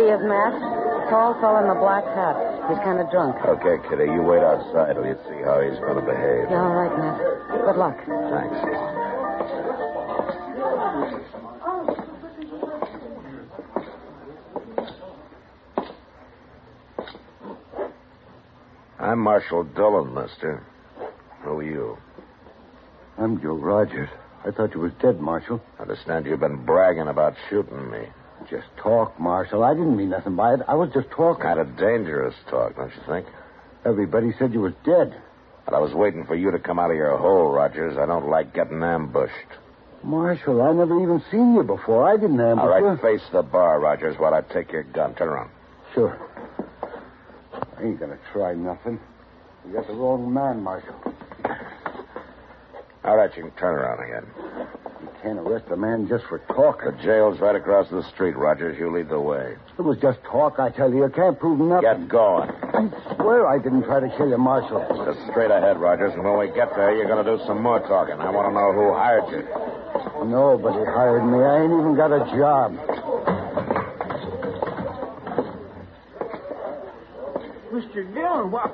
There 0.08 0.16
is, 0.16 0.24
Matt. 0.24 0.54
Tall 1.10 1.34
fellow 1.38 1.60
in 1.60 1.68
the 1.68 1.74
black 1.74 2.02
hat. 2.16 2.34
He's 2.70 2.78
kind 2.78 2.98
of 2.98 3.10
drunk. 3.10 3.36
Okay, 3.44 3.76
Kitty, 3.90 4.10
you 4.10 4.22
wait 4.22 4.40
outside 4.40 4.94
till 4.94 5.04
you 5.04 5.18
see 5.28 5.44
how 5.44 5.60
he's 5.60 5.78
going 5.80 5.96
to 5.96 6.00
behave. 6.00 6.48
Yeah, 6.48 6.64
all 6.64 6.72
right, 6.72 6.96
Matt. 6.96 7.20
Good 7.52 7.76
luck. 7.76 7.98
Thanks. 8.32 8.56
I'm 18.98 19.18
Marshal 19.18 19.64
Dillon, 19.64 20.14
mister. 20.14 20.64
Who 21.42 21.50
are 21.50 21.62
you? 21.62 21.98
I'm 23.18 23.38
Joe 23.42 23.56
Rogers. 23.56 24.08
I 24.46 24.52
thought 24.52 24.72
you 24.72 24.80
was 24.80 24.92
dead, 25.02 25.20
Marshal. 25.20 25.60
Understand 25.78 26.24
you've 26.24 26.40
been 26.40 26.64
bragging 26.64 27.08
about 27.08 27.34
shooting 27.50 27.90
me. 27.90 28.06
Just 28.50 28.66
talk, 28.78 29.18
Marshal. 29.20 29.62
I 29.62 29.74
didn't 29.74 29.96
mean 29.96 30.10
nothing 30.10 30.34
by 30.36 30.54
it. 30.54 30.60
I 30.66 30.74
was 30.74 30.90
just 30.94 31.10
talking. 31.10 31.42
Kind 31.42 31.60
of 31.60 31.76
dangerous 31.76 32.34
talk, 32.48 32.76
don't 32.76 32.90
you 32.94 33.02
think? 33.06 33.26
Everybody 33.84 34.32
said 34.38 34.52
you 34.54 34.60
was 34.60 34.72
dead. 34.84 35.14
But 35.64 35.74
I 35.74 35.80
was 35.80 35.92
waiting 35.92 36.24
for 36.24 36.34
you 36.34 36.50
to 36.50 36.58
come 36.58 36.78
out 36.78 36.90
of 36.90 36.96
your 36.96 37.16
hole, 37.18 37.50
Rogers. 37.52 37.98
I 37.98 38.06
don't 38.06 38.28
like 38.30 38.54
getting 38.54 38.82
ambushed. 38.82 39.34
Marshal, 40.02 40.62
I 40.62 40.72
never 40.72 40.98
even 41.02 41.22
seen 41.30 41.54
you 41.54 41.62
before. 41.62 42.08
I 42.08 42.16
didn't 42.16 42.40
ambush 42.40 42.62
All 42.62 42.68
right, 42.70 42.82
you. 42.94 42.96
face 43.02 43.26
the 43.32 43.42
bar, 43.42 43.80
Rogers, 43.80 44.16
while 44.18 44.32
I 44.32 44.40
take 44.40 44.72
your 44.72 44.84
gun. 44.84 45.14
Turn 45.14 45.28
around. 45.28 45.50
Sure. 45.92 46.16
I 47.76 47.82
ain't 47.82 48.00
gonna 48.00 48.18
try 48.32 48.54
nothing. 48.54 48.98
You 49.66 49.74
got 49.74 49.86
the 49.86 49.92
wrong 49.92 50.32
man, 50.32 50.62
Marshal. 50.62 50.94
All 53.04 53.16
right, 53.16 53.34
you 53.36 53.42
can 53.42 53.52
turn 53.52 53.74
around 53.74 54.02
again. 54.04 54.47
You 55.18 55.34
can't 55.34 55.38
arrest 55.40 55.64
a 55.72 55.76
man 55.76 56.06
just 56.08 56.24
for 56.26 56.38
talking. 56.46 56.94
The 56.94 57.02
jail's 57.02 57.40
right 57.40 57.56
across 57.56 57.90
the 57.90 58.02
street, 58.14 58.36
Rogers. 58.36 58.78
You 58.78 58.92
lead 58.94 59.08
the 59.08 59.18
way. 59.18 59.56
It 59.76 59.82
was 59.82 59.98
just 59.98 60.22
talk, 60.22 60.60
I 60.60 60.70
tell 60.70 60.90
you. 60.90 61.02
You 61.02 61.08
can't 61.10 61.38
prove 61.38 61.58
nothing. 61.58 61.82
Get 61.82 62.08
going. 62.08 62.50
I 62.50 63.14
swear 63.16 63.48
I 63.48 63.58
didn't 63.58 63.82
try 63.82 63.98
to 63.98 64.08
kill 64.16 64.28
you, 64.28 64.38
Marshal. 64.38 64.78
Just 65.06 65.18
straight 65.30 65.50
ahead, 65.50 65.78
Rogers. 65.78 66.12
And 66.14 66.22
when 66.22 66.38
we 66.38 66.46
get 66.54 66.70
there, 66.76 66.94
you're 66.94 67.06
going 67.08 67.24
to 67.24 67.36
do 67.36 67.42
some 67.46 67.62
more 67.62 67.80
talking. 67.80 68.14
I 68.14 68.30
want 68.30 68.46
to 68.46 68.54
know 68.54 68.70
who 68.72 68.94
hired 68.94 69.26
you. 69.34 69.42
Nobody 70.30 70.84
hired 70.86 71.26
me. 71.26 71.42
I 71.42 71.66
ain't 71.66 71.74
even 71.74 71.96
got 71.96 72.14
a 72.14 72.22
job. 72.38 72.78
Mr. 77.74 78.14
Dillon, 78.14 78.50
what, 78.52 78.70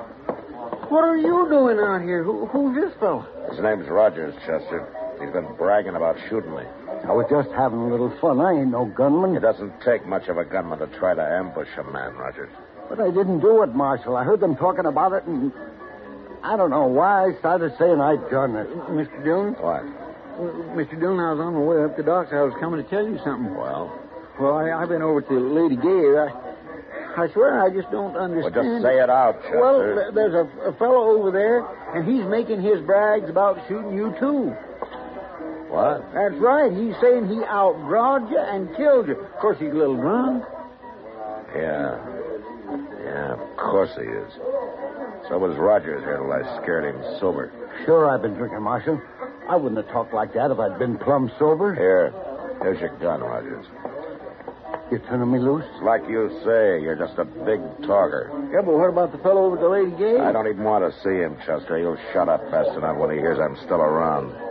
what 0.91 1.05
are 1.05 1.17
you 1.17 1.47
doing 1.49 1.79
out 1.79 2.03
here? 2.03 2.23
Who, 2.23 2.47
who's 2.47 2.77
this 2.77 2.93
fellow? 3.01 3.27
His 3.51 3.61
name's 3.61 3.89
Rogers, 3.89 4.35
Chester. 4.45 5.03
He's 5.21 5.33
been 5.33 5.54
bragging 5.56 5.94
about 5.94 6.16
shooting 6.28 6.54
me. 6.54 6.64
I 7.04 7.12
was 7.12 7.26
just 7.30 7.50
having 7.50 7.78
a 7.80 7.88
little 7.88 8.11
fun. 8.21 8.40
I 8.40 8.52
ain't 8.52 8.71
no 8.71 8.87
gunman. 8.87 9.37
It 9.37 9.40
doesn't 9.40 9.80
take 9.85 10.06
much 10.06 10.28
of 10.28 10.38
a 10.38 10.44
gunman 10.44 10.78
to 10.80 10.87
try 10.99 11.14
to 11.14 11.23
ambush 11.23 11.68
a 11.78 11.85
man, 11.85 12.14
Rogers. 12.14 12.50
But 12.88 13.00
I 13.00 13.11
didn't 13.11 13.40
do 13.40 13.62
it, 13.62 13.75
Marshal. 13.75 14.16
I 14.16 14.25
heard 14.25 14.40
them 14.40 14.56
talking 14.56 14.87
about 14.87 15.12
it, 15.12 15.25
and 15.25 15.52
I 16.42 16.56
don't 16.56 16.71
know 16.71 16.87
why 16.87 17.28
I 17.28 17.38
started 17.38 17.73
saying 17.78 18.00
I'd 18.00 18.28
done 18.30 18.56
it. 18.56 18.68
Mr. 18.90 19.25
Dillon? 19.25 19.54
What? 19.54 19.83
Uh, 19.83 20.75
Mr. 20.75 20.99
Dillon, 20.99 21.21
I 21.21 21.33
was 21.33 21.40
on 21.40 21.54
my 21.54 21.61
way 21.61 21.85
up 21.85 21.97
to 21.97 22.02
Doc's. 22.02 22.33
I 22.33 22.42
was 22.42 22.54
coming 22.61 22.83
to 22.83 22.90
tell 22.90 23.06
you 23.06 23.18
something. 23.25 23.54
Well, 23.54 23.92
Well, 24.40 24.54
I, 24.59 24.73
I've 24.73 24.88
been 24.88 25.02
over 25.02 25.21
to 25.23 25.35
Lady 25.38 25.76
Gay. 25.76 26.18
I, 26.18 27.23
I 27.25 27.28
swear 27.33 27.62
I 27.62 27.71
just 27.71 27.90
don't 27.92 28.14
well, 28.14 28.25
understand. 28.25 28.54
just 28.54 28.83
say 28.83 28.99
it 29.00 29.09
out, 29.09 29.40
Chester. 29.42 29.61
Well, 29.61 30.12
there's 30.12 30.35
a, 30.35 30.68
a 30.68 30.73
fellow 30.75 31.16
over 31.16 31.30
there, 31.30 31.62
and 31.94 32.02
he's 32.04 32.26
making 32.26 32.61
his 32.61 32.80
brags 32.85 33.30
about 33.30 33.56
shooting 33.68 33.94
you, 33.94 34.14
too. 34.18 34.52
What? 35.75 36.07
That's 36.14 36.38
right. 36.38 36.71
He's 36.71 36.95
saying 37.02 37.26
he 37.26 37.43
outdrawed 37.43 38.31
you 38.31 38.38
and 38.38 38.71
killed 38.76 39.09
you. 39.09 39.19
Of 39.19 39.33
course, 39.40 39.59
he's 39.59 39.73
a 39.73 39.75
little 39.75 39.97
drunk. 39.97 40.45
Yeah. 41.50 41.99
Yeah, 43.02 43.35
of 43.35 43.57
course 43.57 43.90
he 43.97 44.07
is. 44.07 44.33
So 45.28 45.38
was 45.38 45.57
Rogers 45.59 46.04
here 46.04 46.19
till 46.19 46.31
I 46.31 46.62
scared 46.62 46.85
him 46.85 47.02
sober. 47.19 47.50
Sure, 47.85 48.09
I've 48.09 48.23
been 48.23 48.35
drinking, 48.35 48.62
Marshal. 48.62 49.02
I 49.50 49.57
wouldn't 49.57 49.85
have 49.85 49.93
talked 49.93 50.14
like 50.14 50.33
that 50.35 50.52
if 50.52 50.61
I'd 50.61 50.78
been 50.78 50.97
plumb 50.97 51.31
sober. 51.40 51.75
Here. 51.75 52.14
Here's 52.62 52.78
your 52.78 52.97
gun, 52.99 53.21
Rogers. 53.21 53.66
You're 54.93 55.00
turning 55.11 55.33
me 55.33 55.40
loose? 55.40 55.64
It's 55.75 55.83
like 55.83 56.02
you 56.09 56.31
say, 56.45 56.78
you're 56.87 56.95
just 56.95 57.19
a 57.19 57.25
big 57.25 57.59
talker. 57.83 58.31
Yeah, 58.54 58.62
but 58.62 58.78
what 58.78 58.90
about 58.90 59.11
the 59.11 59.19
fellow 59.19 59.47
over 59.47 59.57
to 59.57 59.69
Lady 59.69 59.90
Gay? 59.99 60.21
I 60.21 60.31
don't 60.31 60.47
even 60.47 60.62
want 60.62 60.85
to 60.87 60.93
see 61.02 61.19
him, 61.19 61.37
Chester. 61.45 61.78
He'll 61.78 61.99
shut 62.12 62.28
up 62.28 62.49
fast 62.50 62.71
enough 62.78 62.97
when 62.97 63.11
he 63.11 63.16
hears 63.16 63.40
I'm 63.43 63.57
still 63.64 63.83
around. 63.83 64.44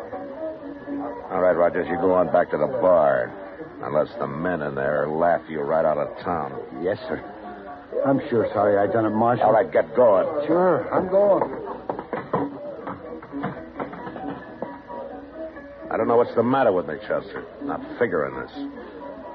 All 1.34 1.42
right, 1.42 1.58
Rogers, 1.58 1.88
you 1.90 1.96
go 1.98 2.14
on 2.14 2.32
back 2.32 2.52
to 2.52 2.58
the 2.58 2.68
bar. 2.68 3.34
Unless 3.82 4.10
the 4.20 4.28
men 4.28 4.62
in 4.62 4.76
there 4.76 5.10
laugh 5.10 5.42
you 5.50 5.62
right 5.62 5.84
out 5.84 5.98
of 5.98 6.16
town. 6.24 6.54
Yes, 6.84 7.00
sir. 7.08 7.24
I'm 8.06 8.20
sure 8.30 8.48
sorry 8.54 8.78
I 8.78 8.92
done 8.92 9.06
it, 9.06 9.10
Marshal. 9.10 9.46
All 9.46 9.54
right, 9.54 9.70
get 9.72 9.96
going. 9.96 10.46
Sure, 10.46 10.88
I'm 10.94 11.10
going. 11.10 11.44
I 15.92 15.98
don't 15.98 16.08
know 16.08 16.18
what's 16.18 16.36
the 16.36 16.44
matter 16.44 16.72
with 16.72 16.88
me, 16.88 16.96
Chester. 17.02 17.46
Not 17.64 17.82
figuring 17.98 18.36
this. 18.40 18.52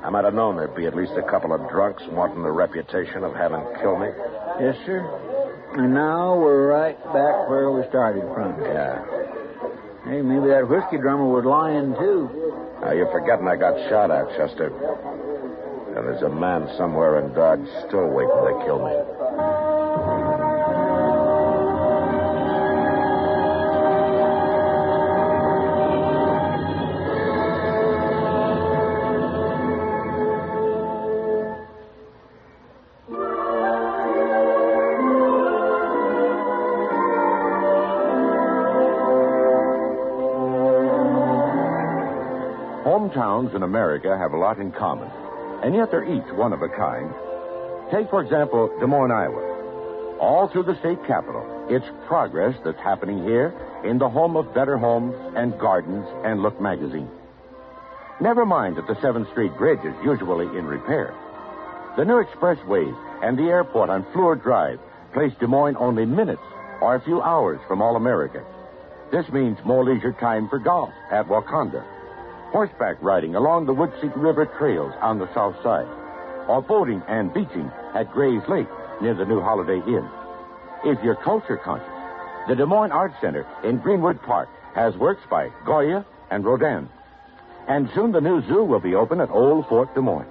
I 0.04 0.10
might 0.10 0.24
have 0.24 0.34
known 0.34 0.56
there'd 0.56 0.76
be 0.76 0.86
at 0.86 0.94
least 0.94 1.12
a 1.16 1.22
couple 1.28 1.52
of 1.52 1.68
drunks 1.68 2.04
wanting 2.10 2.42
the 2.42 2.52
reputation 2.52 3.24
of 3.24 3.34
having 3.34 3.64
killed 3.80 4.00
me. 4.00 4.08
Yes, 4.60 4.76
sir. 4.86 5.02
And 5.72 5.94
now 5.94 6.36
we're 6.36 6.68
right 6.68 6.96
back 7.06 7.48
where 7.50 7.70
we 7.72 7.86
started 7.88 8.22
from. 8.32 8.60
Yeah. 8.62 9.04
Hey, 10.04 10.22
maybe 10.22 10.48
that 10.48 10.68
whiskey 10.68 10.98
drummer 10.98 11.26
was 11.26 11.44
lying, 11.44 11.94
too. 11.94 12.30
Now, 12.80 12.92
you're 12.92 13.10
forgetting 13.10 13.48
I 13.48 13.56
got 13.56 13.76
shot 13.88 14.10
at, 14.10 14.28
Chester. 14.36 14.68
And 15.96 16.06
there's 16.06 16.22
a 16.22 16.28
man 16.28 16.68
somewhere 16.76 17.18
in 17.18 17.34
Dodge 17.34 17.66
still 17.86 18.06
waiting 18.06 18.30
to 18.30 18.62
kill 18.64 18.84
me. 18.86 19.77
In 43.54 43.62
America 43.62 44.16
have 44.16 44.32
a 44.32 44.36
lot 44.36 44.58
in 44.58 44.72
common, 44.72 45.10
and 45.62 45.74
yet 45.74 45.90
they're 45.90 46.04
each 46.04 46.32
one 46.34 46.52
of 46.52 46.62
a 46.62 46.68
kind. 46.68 47.10
Take, 47.90 48.10
for 48.10 48.20
example, 48.20 48.70
Des 48.78 48.86
Moines, 48.86 49.10
Iowa. 49.10 50.18
All 50.20 50.48
through 50.48 50.64
the 50.64 50.78
state 50.80 50.98
capital, 51.06 51.44
it's 51.70 51.86
progress 52.06 52.54
that's 52.64 52.80
happening 52.80 53.24
here 53.24 53.54
in 53.84 53.98
the 53.98 54.08
home 54.08 54.36
of 54.36 54.52
Better 54.54 54.76
Homes 54.76 55.14
and 55.36 55.58
Gardens 55.58 56.06
and 56.24 56.42
Look 56.42 56.60
magazine. 56.60 57.08
Never 58.20 58.44
mind 58.44 58.76
that 58.76 58.86
the 58.86 58.96
7th 58.96 59.30
Street 59.30 59.56
Bridge 59.56 59.84
is 59.84 59.94
usually 60.04 60.46
in 60.58 60.66
repair. 60.66 61.14
The 61.96 62.04
new 62.04 62.22
expressways 62.22 62.96
and 63.22 63.38
the 63.38 63.44
airport 63.44 63.90
on 63.90 64.04
Fleur 64.12 64.34
Drive 64.34 64.78
place 65.14 65.32
Des 65.40 65.46
Moines 65.46 65.76
only 65.78 66.04
minutes 66.04 66.42
or 66.80 66.96
a 66.96 67.00
few 67.00 67.22
hours 67.22 67.60
from 67.66 67.80
All 67.80 67.96
America. 67.96 68.44
This 69.10 69.28
means 69.30 69.58
more 69.64 69.84
leisure 69.84 70.12
time 70.12 70.48
for 70.48 70.58
golf 70.58 70.90
at 71.10 71.26
Wakonda, 71.26 71.84
horseback 72.50 72.96
riding 73.02 73.34
along 73.34 73.66
the 73.66 73.74
Woodseat 73.74 74.16
River 74.16 74.46
trails 74.58 74.92
on 75.00 75.18
the 75.18 75.32
south 75.34 75.56
side, 75.62 75.86
or 76.48 76.62
boating 76.62 77.02
and 77.08 77.32
beaching 77.32 77.70
at 77.94 78.10
Gray's 78.12 78.42
Lake 78.48 78.68
near 79.00 79.14
the 79.14 79.26
new 79.26 79.40
Holiday 79.40 79.78
Inn. 79.86 80.08
If 80.84 81.02
you're 81.02 81.16
culture 81.16 81.56
conscious, 81.56 81.88
the 82.48 82.54
Des 82.54 82.66
Moines 82.66 82.92
Art 82.92 83.12
Center 83.20 83.46
in 83.64 83.78
Greenwood 83.78 84.22
Park 84.22 84.48
has 84.74 84.96
works 84.96 85.22
by 85.30 85.50
Goya 85.66 86.04
and 86.30 86.44
Rodin. 86.44 86.88
And 87.68 87.90
soon 87.94 88.12
the 88.12 88.20
new 88.20 88.40
zoo 88.48 88.64
will 88.64 88.80
be 88.80 88.94
open 88.94 89.20
at 89.20 89.30
Old 89.30 89.68
Fort 89.68 89.94
Des 89.94 90.00
Moines. 90.00 90.28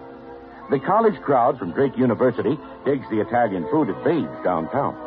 The 0.72 0.80
college 0.80 1.22
crowd 1.22 1.60
from 1.60 1.72
Drake 1.72 1.98
University 1.98 2.58
digs 2.84 3.06
the 3.10 3.22
Italian 3.22 3.68
food 3.72 3.90
at 3.90 4.04
Babe's 4.04 4.44
downtown. 4.44 4.98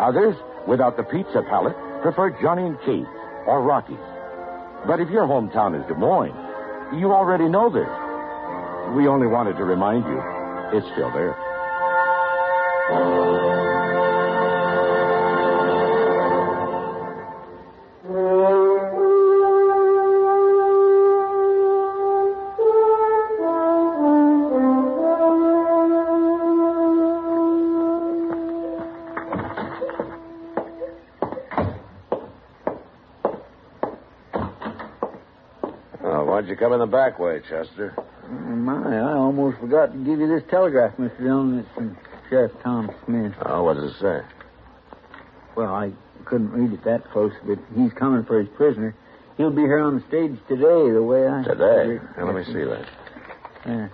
Others, 0.00 0.36
without 0.66 0.96
the 0.96 1.02
pizza 1.02 1.42
palate, 1.48 1.76
prefer 2.02 2.30
Johnny 2.40 2.62
and 2.62 2.78
Kate's 2.80 3.08
or 3.46 3.62
Rocky's. 3.62 4.15
But 4.86 5.00
if 5.00 5.10
your 5.10 5.26
hometown 5.26 5.78
is 5.78 5.86
Des 5.88 5.94
Moines, 5.94 6.36
you 7.00 7.12
already 7.12 7.48
know 7.48 7.68
this. 7.68 7.88
We 8.96 9.08
only 9.08 9.26
wanted 9.26 9.56
to 9.56 9.64
remind 9.64 10.04
you 10.04 10.22
it's 10.78 10.86
still 10.92 11.10
there. 11.10 11.34
You 36.56 36.60
come 36.60 36.72
in 36.72 36.78
the 36.78 36.86
back 36.86 37.18
way, 37.18 37.40
Chester? 37.40 37.94
Oh, 37.98 38.30
my, 38.30 38.96
I 38.96 39.12
almost 39.12 39.58
forgot 39.58 39.92
to 39.92 39.98
give 39.98 40.18
you 40.18 40.26
this 40.26 40.42
telegraph, 40.50 40.96
Mr. 40.96 41.18
Dillon. 41.18 41.58
It's 41.58 41.68
from 41.74 41.98
Sheriff 42.30 42.52
Tom 42.62 42.90
Smith. 43.04 43.34
Oh, 43.44 43.64
what 43.64 43.74
does 43.74 43.92
it 43.92 44.00
say? 44.00 44.20
Well, 45.54 45.74
I 45.74 45.92
couldn't 46.24 46.50
read 46.50 46.72
it 46.72 46.82
that 46.84 47.10
close, 47.10 47.32
but 47.46 47.58
he's 47.76 47.92
coming 47.92 48.24
for 48.24 48.40
his 48.40 48.48
prisoner. 48.56 48.96
He'll 49.36 49.50
be 49.50 49.62
here 49.62 49.80
on 49.80 49.96
the 49.96 50.04
stage 50.08 50.38
today, 50.48 50.92
the 50.92 51.02
way 51.02 51.28
I... 51.28 51.42
Today? 51.44 52.02
Now, 52.16 52.24
let 52.24 52.34
me 52.34 52.44
see 52.44 52.64
that. 52.64 52.86
Yeah. 53.66 53.88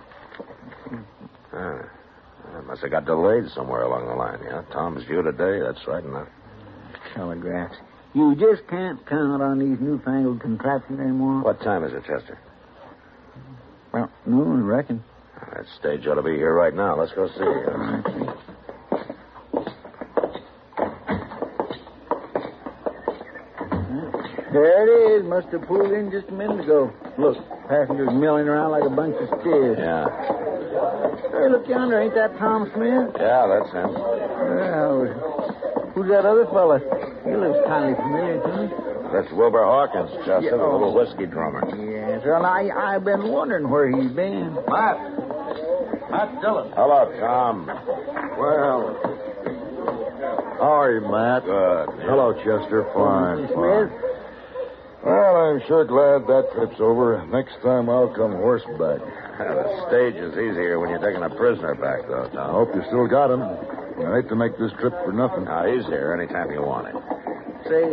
Ah, 1.51 2.59
it 2.59 2.65
must 2.65 2.81
have 2.81 2.91
got 2.91 3.05
delayed 3.05 3.49
somewhere 3.53 3.81
along 3.81 4.07
the 4.07 4.15
line, 4.15 4.39
yeah? 4.41 4.61
Tom's 4.71 5.05
due 5.05 5.21
today, 5.21 5.59
that's 5.59 5.85
right 5.85 6.03
enough. 6.03 6.29
Telegraphs. 7.13 7.75
You 8.13 8.35
just 8.35 8.65
can't 8.69 9.05
count 9.05 9.41
on 9.41 9.59
these 9.59 9.79
newfangled 9.81 10.39
contraptions 10.39 10.99
anymore. 11.01 11.41
What 11.41 11.61
time 11.61 11.83
is 11.83 11.91
it, 11.91 12.05
Chester? 12.05 12.39
Well, 13.93 14.09
noon, 14.25 14.63
I 14.63 14.65
reckon. 14.65 15.03
That 15.53 15.65
stage 15.79 16.07
ought 16.07 16.15
to 16.15 16.23
be 16.23 16.35
here 16.35 16.53
right 16.53 16.73
now. 16.73 16.97
Let's 16.99 17.11
go 17.13 17.27
see. 17.27 18.83
There 24.51 24.85
it 24.85 25.21
is. 25.21 25.25
Must 25.27 25.47
have 25.49 25.63
pulled 25.67 25.91
in 25.91 26.11
just 26.11 26.29
a 26.29 26.31
minute 26.31 26.61
ago. 26.61 26.91
Look, 27.17 27.37
passengers 27.67 28.09
milling 28.13 28.47
around 28.47 28.71
like 28.71 28.83
a 28.83 28.89
bunch 28.89 29.15
of 29.17 29.27
steers. 29.41 29.77
Yeah. 29.79 30.05
Hey, 31.33 31.49
look 31.49 31.67
yonder. 31.67 32.01
Ain't 32.01 32.13
that 32.13 32.37
Tom 32.37 32.69
Smith? 32.73 33.13
Yeah, 33.17 33.45
that's 33.49 33.71
him. 33.73 33.93
Well, 33.93 35.05
who's 35.95 36.07
that 36.09 36.25
other 36.25 36.45
fella? 36.53 36.79
He 37.25 37.33
looks 37.33 37.59
kindly 37.65 37.95
familiar 37.97 38.41
to 38.41 38.49
me. 38.57 38.65
That's 39.13 39.31
Wilbur 39.33 39.63
Hawkins, 39.63 40.09
Chester, 40.25 40.41
Yeah, 40.41 40.57
the 40.57 40.65
little 40.65 40.93
whiskey 40.93 41.25
drummer. 41.25 41.61
Yes, 41.69 42.02
well, 42.25 42.45
I, 42.45 42.69
I've 42.69 43.03
been 43.03 43.29
wondering 43.29 43.69
where 43.69 43.87
he's 43.89 44.11
been. 44.11 44.53
Matt. 44.67 44.97
Matt 46.09 46.41
Dillon. 46.41 46.71
Hello, 46.75 47.11
Tom. 47.19 47.67
Well. 48.37 49.13
How 50.59 50.79
are 50.79 50.93
you, 50.93 51.01
Matt? 51.01 51.43
Good. 51.43 52.07
Hello, 52.07 52.33
Chester. 52.39 52.87
Fine, 52.93 53.47
Mr. 53.47 53.55
fine. 53.55 53.89
Smith? 53.89 54.13
Well, 55.03 55.35
I'm 55.35 55.59
sure 55.67 55.83
glad 55.83 56.23
that 56.31 56.47
trip's 56.55 56.79
over. 56.79 57.19
Next 57.27 57.59
time 57.61 57.89
I'll 57.89 58.13
come 58.15 58.31
horseback. 58.31 59.03
the 59.37 59.85
stage 59.91 60.15
is 60.15 60.31
easier 60.31 60.79
when 60.79 60.89
you're 60.89 61.03
taking 61.03 61.23
a 61.23 61.29
prisoner 61.35 61.75
back, 61.75 62.07
though, 62.07 62.31
I 62.39 62.51
hope 62.51 62.69
you 62.73 62.81
still 62.87 63.07
got 63.07 63.27
him. 63.27 63.43
I 63.43 64.21
hate 64.21 64.29
to 64.29 64.35
make 64.35 64.57
this 64.57 64.71
trip 64.79 64.93
for 65.03 65.11
nothing. 65.11 65.43
Now, 65.43 65.67
he's 65.67 65.85
here 65.87 66.15
anytime 66.15 66.51
you 66.51 66.61
want 66.61 66.87
him. 66.87 67.03
Say, 67.67 67.83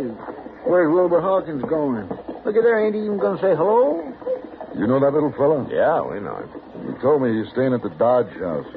where's 0.63 0.87
Wilbur 0.87 1.19
Hawkins 1.19 1.63
going? 1.67 2.07
Look 2.45 2.55
at 2.55 2.63
there. 2.63 2.85
Ain't 2.85 2.95
he 2.95 3.01
even 3.01 3.19
going 3.19 3.37
to 3.37 3.43
say 3.43 3.55
hello? 3.55 4.10
You 4.77 4.87
know 4.87 4.99
that 4.99 5.13
little 5.13 5.31
fella? 5.33 5.67
Yeah, 5.69 6.01
we 6.01 6.19
know 6.19 6.37
him. 6.37 6.93
He 6.93 7.01
told 7.01 7.21
me 7.21 7.41
he's 7.41 7.51
staying 7.51 7.73
at 7.73 7.83
the 7.83 7.89
Dodge 7.89 8.31
House. 8.39 8.67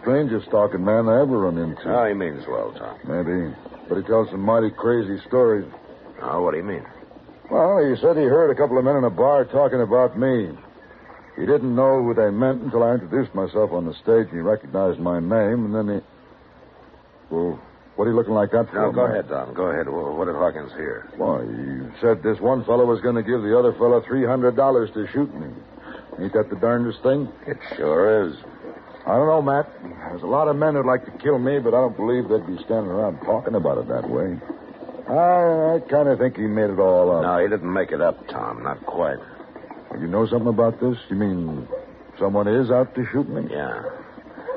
Strangest 0.00 0.50
talking 0.50 0.84
man 0.84 1.08
I 1.08 1.20
ever 1.20 1.38
run 1.38 1.58
into. 1.58 1.82
Oh, 1.86 2.06
he 2.06 2.14
means 2.14 2.44
well, 2.46 2.72
Tom. 2.72 2.98
Maybe. 3.04 3.54
But 3.88 3.98
he 3.98 4.02
tells 4.04 4.30
some 4.30 4.40
mighty 4.40 4.70
crazy 4.70 5.22
stories. 5.26 5.70
Oh, 6.22 6.42
what 6.42 6.52
do 6.52 6.58
you 6.58 6.64
mean? 6.64 6.84
Well, 7.50 7.78
he 7.84 8.00
said 8.00 8.16
he 8.16 8.24
heard 8.24 8.50
a 8.50 8.54
couple 8.54 8.78
of 8.78 8.84
men 8.84 8.96
in 8.96 9.04
a 9.04 9.10
bar 9.10 9.44
talking 9.44 9.82
about 9.82 10.18
me. 10.18 10.50
He 11.36 11.46
didn't 11.46 11.74
know 11.74 12.02
who 12.02 12.14
they 12.14 12.30
meant 12.30 12.62
until 12.62 12.82
I 12.82 12.94
introduced 12.94 13.34
myself 13.34 13.72
on 13.72 13.84
the 13.84 13.94
stage 13.94 14.28
and 14.30 14.32
he 14.32 14.40
recognized 14.40 15.00
my 15.00 15.20
name, 15.20 15.66
and 15.66 15.74
then 15.74 15.96
he. 15.96 16.00
Well, 17.28 17.60
what 17.96 18.06
are 18.06 18.10
you 18.10 18.16
looking 18.16 18.34
like 18.34 18.50
that 18.52 18.68
for? 18.70 18.80
No, 18.80 18.92
go 18.92 19.06
ahead, 19.06 19.28
Tom. 19.28 19.54
Go 19.54 19.66
ahead. 19.66 19.88
What 19.88 20.24
did 20.26 20.34
Hawkins 20.34 20.72
hear? 20.72 21.08
Why, 21.16 21.42
he 21.44 22.00
said 22.00 22.22
this 22.22 22.40
one 22.40 22.64
fellow 22.64 22.84
was 22.84 23.00
going 23.00 23.14
to 23.14 23.22
give 23.22 23.42
the 23.42 23.56
other 23.56 23.72
fellow 23.74 24.00
$300 24.02 24.94
to 24.94 25.06
shoot 25.12 25.32
me. 25.34 25.48
Ain't 26.18 26.32
that 26.32 26.50
the 26.50 26.56
darndest 26.56 27.02
thing? 27.02 27.28
It 27.46 27.58
sure 27.76 28.26
is. 28.28 28.36
I 29.06 29.16
don't 29.16 29.26
know, 29.26 29.42
Matt. 29.42 29.68
There's 29.82 30.22
a 30.22 30.26
lot 30.26 30.48
of 30.48 30.56
men 30.56 30.74
who'd 30.74 30.86
like 30.86 31.04
to 31.04 31.12
kill 31.22 31.38
me, 31.38 31.58
but 31.58 31.74
I 31.74 31.80
don't 31.80 31.96
believe 31.96 32.28
they'd 32.28 32.46
be 32.46 32.56
standing 32.64 32.90
around 32.90 33.20
talking 33.20 33.54
about 33.54 33.78
it 33.78 33.88
that 33.88 34.08
way. 34.08 34.38
I, 35.08 35.76
I 35.76 35.80
kind 35.90 36.08
of 36.08 36.18
think 36.18 36.36
he 36.36 36.46
made 36.46 36.70
it 36.70 36.78
all 36.78 37.14
up. 37.14 37.22
No, 37.22 37.38
he 37.42 37.48
didn't 37.48 37.70
make 37.70 37.92
it 37.92 38.00
up, 38.00 38.26
Tom. 38.28 38.62
Not 38.62 38.84
quite. 38.86 39.18
You 40.00 40.06
know 40.06 40.26
something 40.26 40.48
about 40.48 40.80
this? 40.80 40.96
You 41.10 41.16
mean 41.16 41.68
someone 42.18 42.48
is 42.48 42.70
out 42.70 42.94
to 42.94 43.04
shoot 43.12 43.28
me? 43.28 43.46
Yeah. 43.50 43.82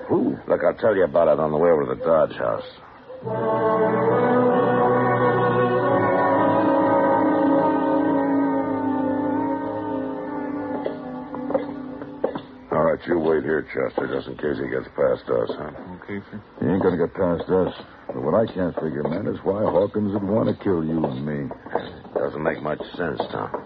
Who? 0.08 0.38
Look, 0.48 0.62
I'll 0.64 0.74
tell 0.76 0.96
you 0.96 1.04
about 1.04 1.28
it 1.28 1.40
on 1.40 1.52
the 1.52 1.58
way 1.58 1.70
over 1.70 1.86
to 1.86 1.96
the 1.96 2.06
Dodge 2.06 2.34
House. 2.38 2.64
All 3.26 3.34
right, 12.84 13.00
you 13.08 13.18
wait 13.18 13.44
here, 13.44 13.64
Chester, 13.74 14.08
just 14.08 14.28
in 14.28 14.38
case 14.38 14.58
he 14.62 14.70
gets 14.70 14.88
past 14.96 15.28
us, 15.30 15.50
huh? 15.58 15.72
Okay, 16.04 16.22
sir. 16.30 16.42
He 16.62 16.68
ain't 16.68 16.84
gonna 16.84 16.98
get 16.98 17.14
past 17.16 17.50
us. 17.50 17.74
But 18.06 18.22
what 18.22 18.36
I 18.36 18.46
can't 18.54 18.76
figure, 18.76 19.02
man, 19.02 19.26
is 19.26 19.40
why 19.44 19.64
Hawkins 19.64 20.14
would 20.14 20.22
want 20.24 20.50
to 20.50 20.64
kill 20.64 20.84
you 20.86 21.04
and 21.04 21.26
me. 21.26 21.50
Doesn't 22.14 22.44
make 22.44 22.62
much 22.62 22.82
sense, 22.96 23.20
Tom. 23.32 23.66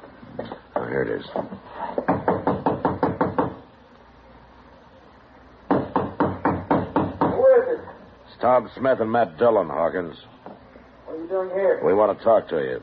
Oh, 0.78 0.88
here 0.88 1.04
it 1.04 1.20
is. 1.20 1.26
Who 7.20 7.46
is 7.52 7.68
it? 7.68 7.82
It's 8.26 8.31
Tom 8.42 8.70
Smith 8.76 9.00
and 9.00 9.12
Matt 9.12 9.38
Dillon, 9.38 9.68
Hawkins. 9.70 10.18
What 11.06 11.16
are 11.16 11.22
you 11.22 11.28
doing 11.28 11.50
here? 11.50 11.80
We 11.86 11.94
want 11.94 12.18
to 12.18 12.24
talk 12.24 12.50
to 12.50 12.58
you. 12.58 12.82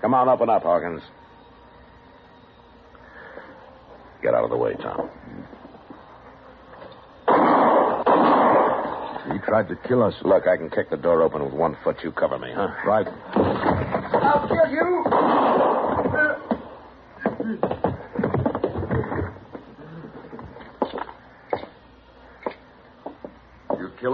Come 0.00 0.14
on, 0.14 0.28
up 0.28 0.40
and 0.40 0.48
up, 0.48 0.62
Hawkins. 0.62 1.02
Get 4.22 4.32
out 4.32 4.44
of 4.44 4.50
the 4.50 4.56
way, 4.56 4.74
Tom. 4.74 5.10
He 9.32 9.38
tried 9.40 9.68
to 9.68 9.76
kill 9.88 10.04
us. 10.04 10.14
Look, 10.24 10.46
I 10.46 10.56
can 10.56 10.70
kick 10.70 10.90
the 10.90 10.96
door 10.96 11.22
open 11.22 11.44
with 11.44 11.52
one 11.52 11.76
foot. 11.82 11.96
You 12.04 12.12
cover 12.12 12.38
me, 12.38 12.52
huh? 12.54 12.68
Right. 12.86 13.06
I'll 13.34 14.48
kill 14.48 14.70
you. 14.70 15.11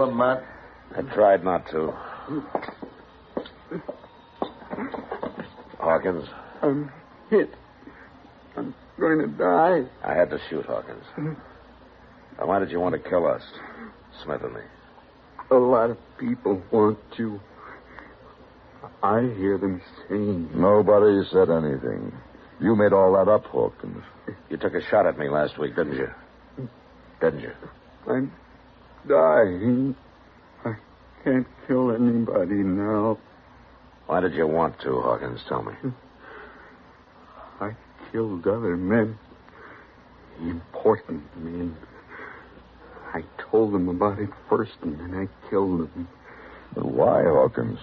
You 0.09 0.15
Matt? 0.15 0.43
I 0.97 1.01
tried 1.13 1.43
not 1.43 1.69
to. 1.69 1.93
Hawkins, 5.77 6.27
I'm 6.63 6.91
hit. 7.29 7.53
I'm 8.57 8.73
going 8.99 9.19
to 9.19 9.27
die. 9.27 9.83
I 10.03 10.15
had 10.15 10.31
to 10.31 10.39
shoot 10.49 10.65
Hawkins. 10.65 11.03
Now, 11.15 12.47
why 12.47 12.57
did 12.57 12.71
you 12.71 12.79
want 12.79 13.01
to 13.01 13.09
kill 13.09 13.27
us, 13.27 13.43
Smith 14.23 14.41
and 14.43 14.53
me? 14.53 14.61
A 15.51 15.55
lot 15.55 15.91
of 15.91 15.97
people 16.17 16.61
want 16.71 16.97
you. 17.17 17.39
I 19.03 19.21
hear 19.37 19.59
them 19.59 19.79
saying. 20.07 20.49
Nobody 20.55 21.23
said 21.29 21.51
anything. 21.51 22.11
You 22.59 22.75
made 22.75 22.93
all 22.93 23.13
that 23.13 23.31
up, 23.31 23.45
Hawkins. 23.45 24.03
You 24.49 24.57
took 24.57 24.73
a 24.73 24.81
shot 24.89 25.05
at 25.05 25.19
me 25.19 25.29
last 25.29 25.59
week, 25.59 25.75
didn't 25.75 25.97
you? 25.97 26.09
Didn't 27.21 27.41
you? 27.41 27.51
I'm 28.07 28.31
dying. 29.07 29.95
I 30.65 30.75
can't 31.23 31.47
kill 31.67 31.91
anybody 31.91 32.55
now. 32.55 33.17
Why 34.07 34.21
did 34.21 34.33
you 34.33 34.47
want 34.47 34.79
to, 34.81 35.01
Hawkins? 35.01 35.41
Tell 35.47 35.63
me. 35.63 35.73
I 37.59 37.75
killed 38.11 38.47
other 38.47 38.75
men. 38.75 39.17
Important 40.41 41.23
men. 41.37 41.75
I 43.13 43.23
told 43.51 43.73
them 43.73 43.89
about 43.89 44.19
it 44.19 44.29
first, 44.49 44.73
and 44.81 44.99
then 44.99 45.13
I 45.15 45.49
killed 45.49 45.81
them. 45.81 46.07
But 46.73 46.85
why, 46.85 47.23
Hawkins? 47.23 47.79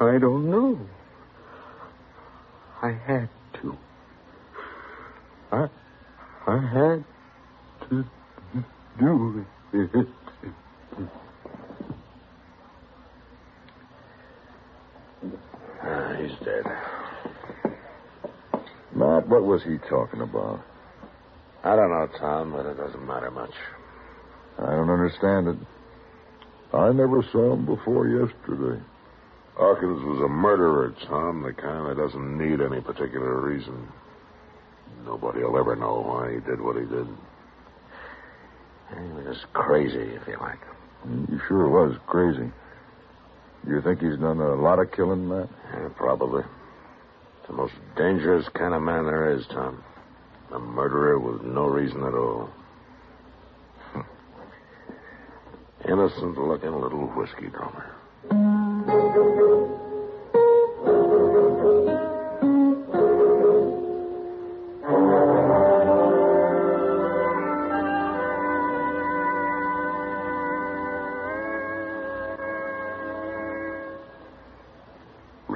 I 0.00 0.18
don't 0.18 0.50
know. 0.50 0.78
I 2.82 2.90
had 2.90 3.28
to. 3.60 3.76
I, 5.52 5.68
I 6.46 6.58
had 6.58 7.04
to 7.88 8.04
do 8.98 9.44
it. 9.72 10.06
Ah, 15.82 16.16
he's 16.20 16.38
dead. 16.44 16.64
Matt, 18.94 19.28
what 19.28 19.44
was 19.44 19.62
he 19.64 19.78
talking 19.88 20.20
about? 20.20 20.60
I 21.64 21.76
don't 21.76 21.90
know, 21.90 22.08
Tom, 22.18 22.52
but 22.52 22.66
it 22.66 22.76
doesn't 22.76 23.06
matter 23.06 23.30
much. 23.30 23.54
I 24.58 24.70
don't 24.70 24.90
understand 24.90 25.48
it. 25.48 25.56
I 26.74 26.92
never 26.92 27.22
saw 27.32 27.54
him 27.54 27.66
before 27.66 28.08
yesterday. 28.08 28.80
Hawkins 29.56 30.02
was 30.04 30.22
a 30.24 30.28
murderer, 30.28 30.94
Tom, 31.06 31.42
the 31.42 31.52
kind 31.52 31.88
that 31.88 31.96
doesn't 32.02 32.38
need 32.38 32.60
any 32.60 32.80
particular 32.80 33.40
reason. 33.40 33.86
Nobody 35.04 35.42
will 35.42 35.58
ever 35.58 35.76
know 35.76 36.00
why 36.00 36.32
he 36.32 36.40
did 36.40 36.60
what 36.60 36.76
he 36.76 36.82
did. 36.82 37.06
He 38.98 39.12
was 39.12 39.36
just 39.36 39.52
crazy, 39.52 40.14
if 40.14 40.26
you 40.26 40.36
like. 40.40 40.58
He 41.28 41.36
sure 41.48 41.68
was 41.68 41.96
crazy. 42.06 42.50
You 43.66 43.80
think 43.82 44.00
he's 44.00 44.16
done 44.18 44.40
a 44.40 44.54
lot 44.54 44.78
of 44.78 44.92
killing, 44.92 45.28
Matt? 45.28 45.48
Yeah, 45.72 45.88
probably. 45.96 46.42
The 47.46 47.52
most 47.52 47.74
dangerous 47.96 48.48
kind 48.54 48.74
of 48.74 48.82
man 48.82 49.04
there 49.04 49.30
is, 49.30 49.46
Tom. 49.48 49.82
A 50.52 50.58
murderer 50.58 51.18
with 51.18 51.42
no 51.42 51.66
reason 51.66 52.02
at 52.02 52.14
all. 52.14 52.50
Innocent 55.88 56.38
looking 56.38 56.72
little 56.72 57.06
whiskey 57.08 57.48
drummer. 57.48 57.96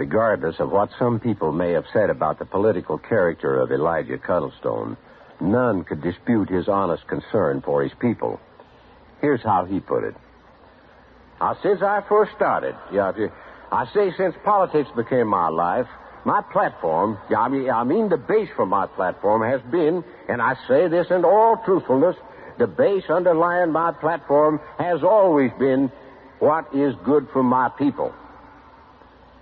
Regardless 0.06 0.60
of 0.60 0.70
what 0.70 0.90
some 1.00 1.18
people 1.18 1.50
may 1.50 1.72
have 1.72 1.84
said 1.92 2.10
about 2.10 2.38
the 2.38 2.44
political 2.44 2.96
character 2.96 3.58
of 3.58 3.72
Elijah 3.72 4.16
Cuddlestone, 4.16 4.96
none 5.40 5.82
could 5.82 6.00
dispute 6.00 6.48
his 6.48 6.68
honest 6.68 7.04
concern 7.08 7.60
for 7.60 7.82
his 7.82 7.90
people. 7.98 8.38
Here's 9.20 9.42
how 9.42 9.64
he 9.64 9.80
put 9.80 10.04
it. 10.04 10.14
Now, 11.40 11.58
since 11.60 11.82
I 11.82 12.04
first 12.08 12.30
started, 12.36 12.76
I 12.92 13.84
say 13.92 14.12
since 14.16 14.36
politics 14.44 14.88
became 14.94 15.26
my 15.26 15.48
life, 15.48 15.88
my 16.24 16.40
platform, 16.52 17.18
yeah, 17.28 17.40
I 17.40 17.48
mean, 17.48 17.68
I 17.68 17.82
mean 17.82 18.08
the 18.08 18.16
base 18.16 18.48
for 18.54 18.64
my 18.64 18.86
platform 18.86 19.42
has 19.42 19.60
been, 19.72 20.04
and 20.28 20.40
I 20.40 20.54
say 20.68 20.86
this 20.86 21.08
in 21.10 21.24
all 21.24 21.60
truthfulness, 21.64 22.14
the 22.60 22.68
base 22.68 23.10
underlying 23.10 23.72
my 23.72 23.90
platform 23.90 24.60
has 24.78 25.02
always 25.02 25.50
been 25.58 25.90
what 26.38 26.72
is 26.72 26.94
good 27.04 27.26
for 27.32 27.42
my 27.42 27.70
people. 27.70 28.14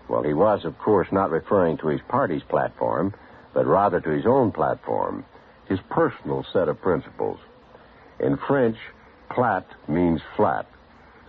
Well, 0.08 0.22
he 0.22 0.34
was, 0.34 0.64
of 0.64 0.78
course, 0.78 1.08
not 1.10 1.30
referring 1.30 1.78
to 1.78 1.88
his 1.88 2.00
party's 2.08 2.42
platform, 2.42 3.14
but 3.54 3.66
rather 3.66 4.00
to 4.00 4.10
his 4.10 4.26
own 4.26 4.52
platform, 4.52 5.24
his 5.68 5.80
personal 5.90 6.44
set 6.52 6.68
of 6.68 6.80
principles. 6.80 7.38
In 8.20 8.36
French, 8.36 8.76
plat 9.30 9.66
means 9.88 10.20
flat, 10.36 10.66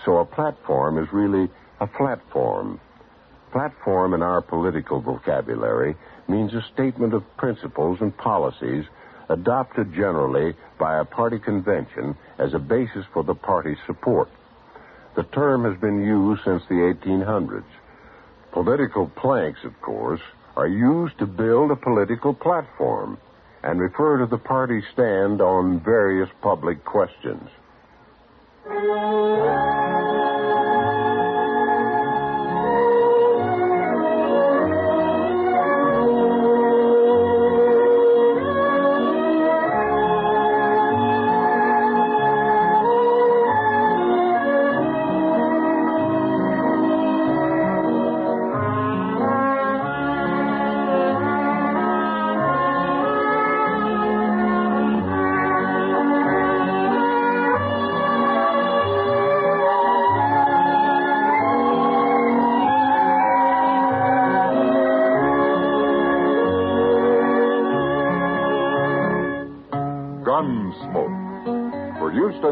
so 0.04 0.18
a 0.18 0.26
platform 0.26 0.98
is 0.98 1.12
really 1.12 1.50
a 1.80 1.88
platform. 1.88 2.80
Platform 3.52 4.14
in 4.14 4.22
our 4.22 4.42
political 4.42 5.00
vocabulary 5.00 5.96
means 6.28 6.54
a 6.54 6.62
statement 6.74 7.14
of 7.14 7.24
principles 7.38 8.00
and 8.02 8.16
policies 8.18 8.86
adopted 9.30 9.94
generally 9.94 10.54
by 10.78 11.00
a 11.00 11.06
party 11.06 11.40
convention 11.40 12.16
as 12.38 12.54
a 12.54 12.60
basis 12.60 13.06
for 13.14 13.24
the 13.24 13.34
party's 13.34 13.78
support. 13.88 14.30
The 15.16 15.24
term 15.24 15.64
has 15.64 15.80
been 15.80 16.04
used 16.04 16.44
since 16.44 16.64
the 16.68 16.76
1800s. 16.76 17.64
Political 18.56 19.12
planks, 19.18 19.60
of 19.65 19.74
course, 19.82 20.22
are 20.56 20.65
used 20.65 21.20
to 21.20 21.26
build 21.26 21.72
a 21.72 21.76
political 21.76 22.34
platform 22.34 23.18
and 23.63 23.82
refer 23.82 24.20
to 24.20 24.28
the 24.28 24.38
party's 24.38 24.86
stand 24.94 25.41
on 25.41 25.82
various 25.82 26.30
public 26.41 26.86
questions. 26.86 27.50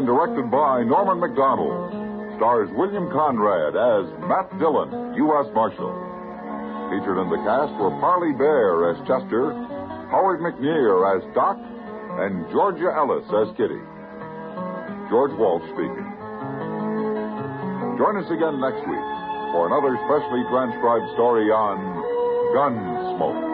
And 0.04 0.12
directed 0.12 0.50
by 0.52 0.84
Norman 0.84 1.16
Macdonnell. 1.16 2.36
Stars 2.36 2.68
William 2.76 3.08
Conrad 3.08 3.72
as 3.72 4.04
Matt 4.28 4.52
Dillon, 4.60 5.16
U.S. 5.16 5.48
Marshal. 5.56 5.96
Featured 6.92 7.16
in 7.16 7.32
the 7.32 7.40
cast 7.40 7.72
were 7.80 7.88
Parley 8.04 8.36
Baer 8.36 8.92
as 8.92 9.00
Chester, 9.08 9.56
Howard 10.12 10.44
McNear 10.44 11.08
as 11.08 11.24
Doc, 11.32 11.56
and 12.20 12.44
Georgia 12.52 12.92
Ellis 12.92 13.24
as 13.32 13.48
Kitty. 13.56 13.80
George 15.08 15.32
Walsh 15.40 15.64
speaking. 15.72 16.08
Join 17.96 18.20
us 18.20 18.28
again 18.28 18.60
next 18.60 18.84
week 18.84 19.08
for 19.56 19.72
another 19.72 19.96
specially 20.04 20.44
transcribed 20.52 21.08
story 21.16 21.48
on 21.48 21.80
Gunsmoke. 22.52 23.53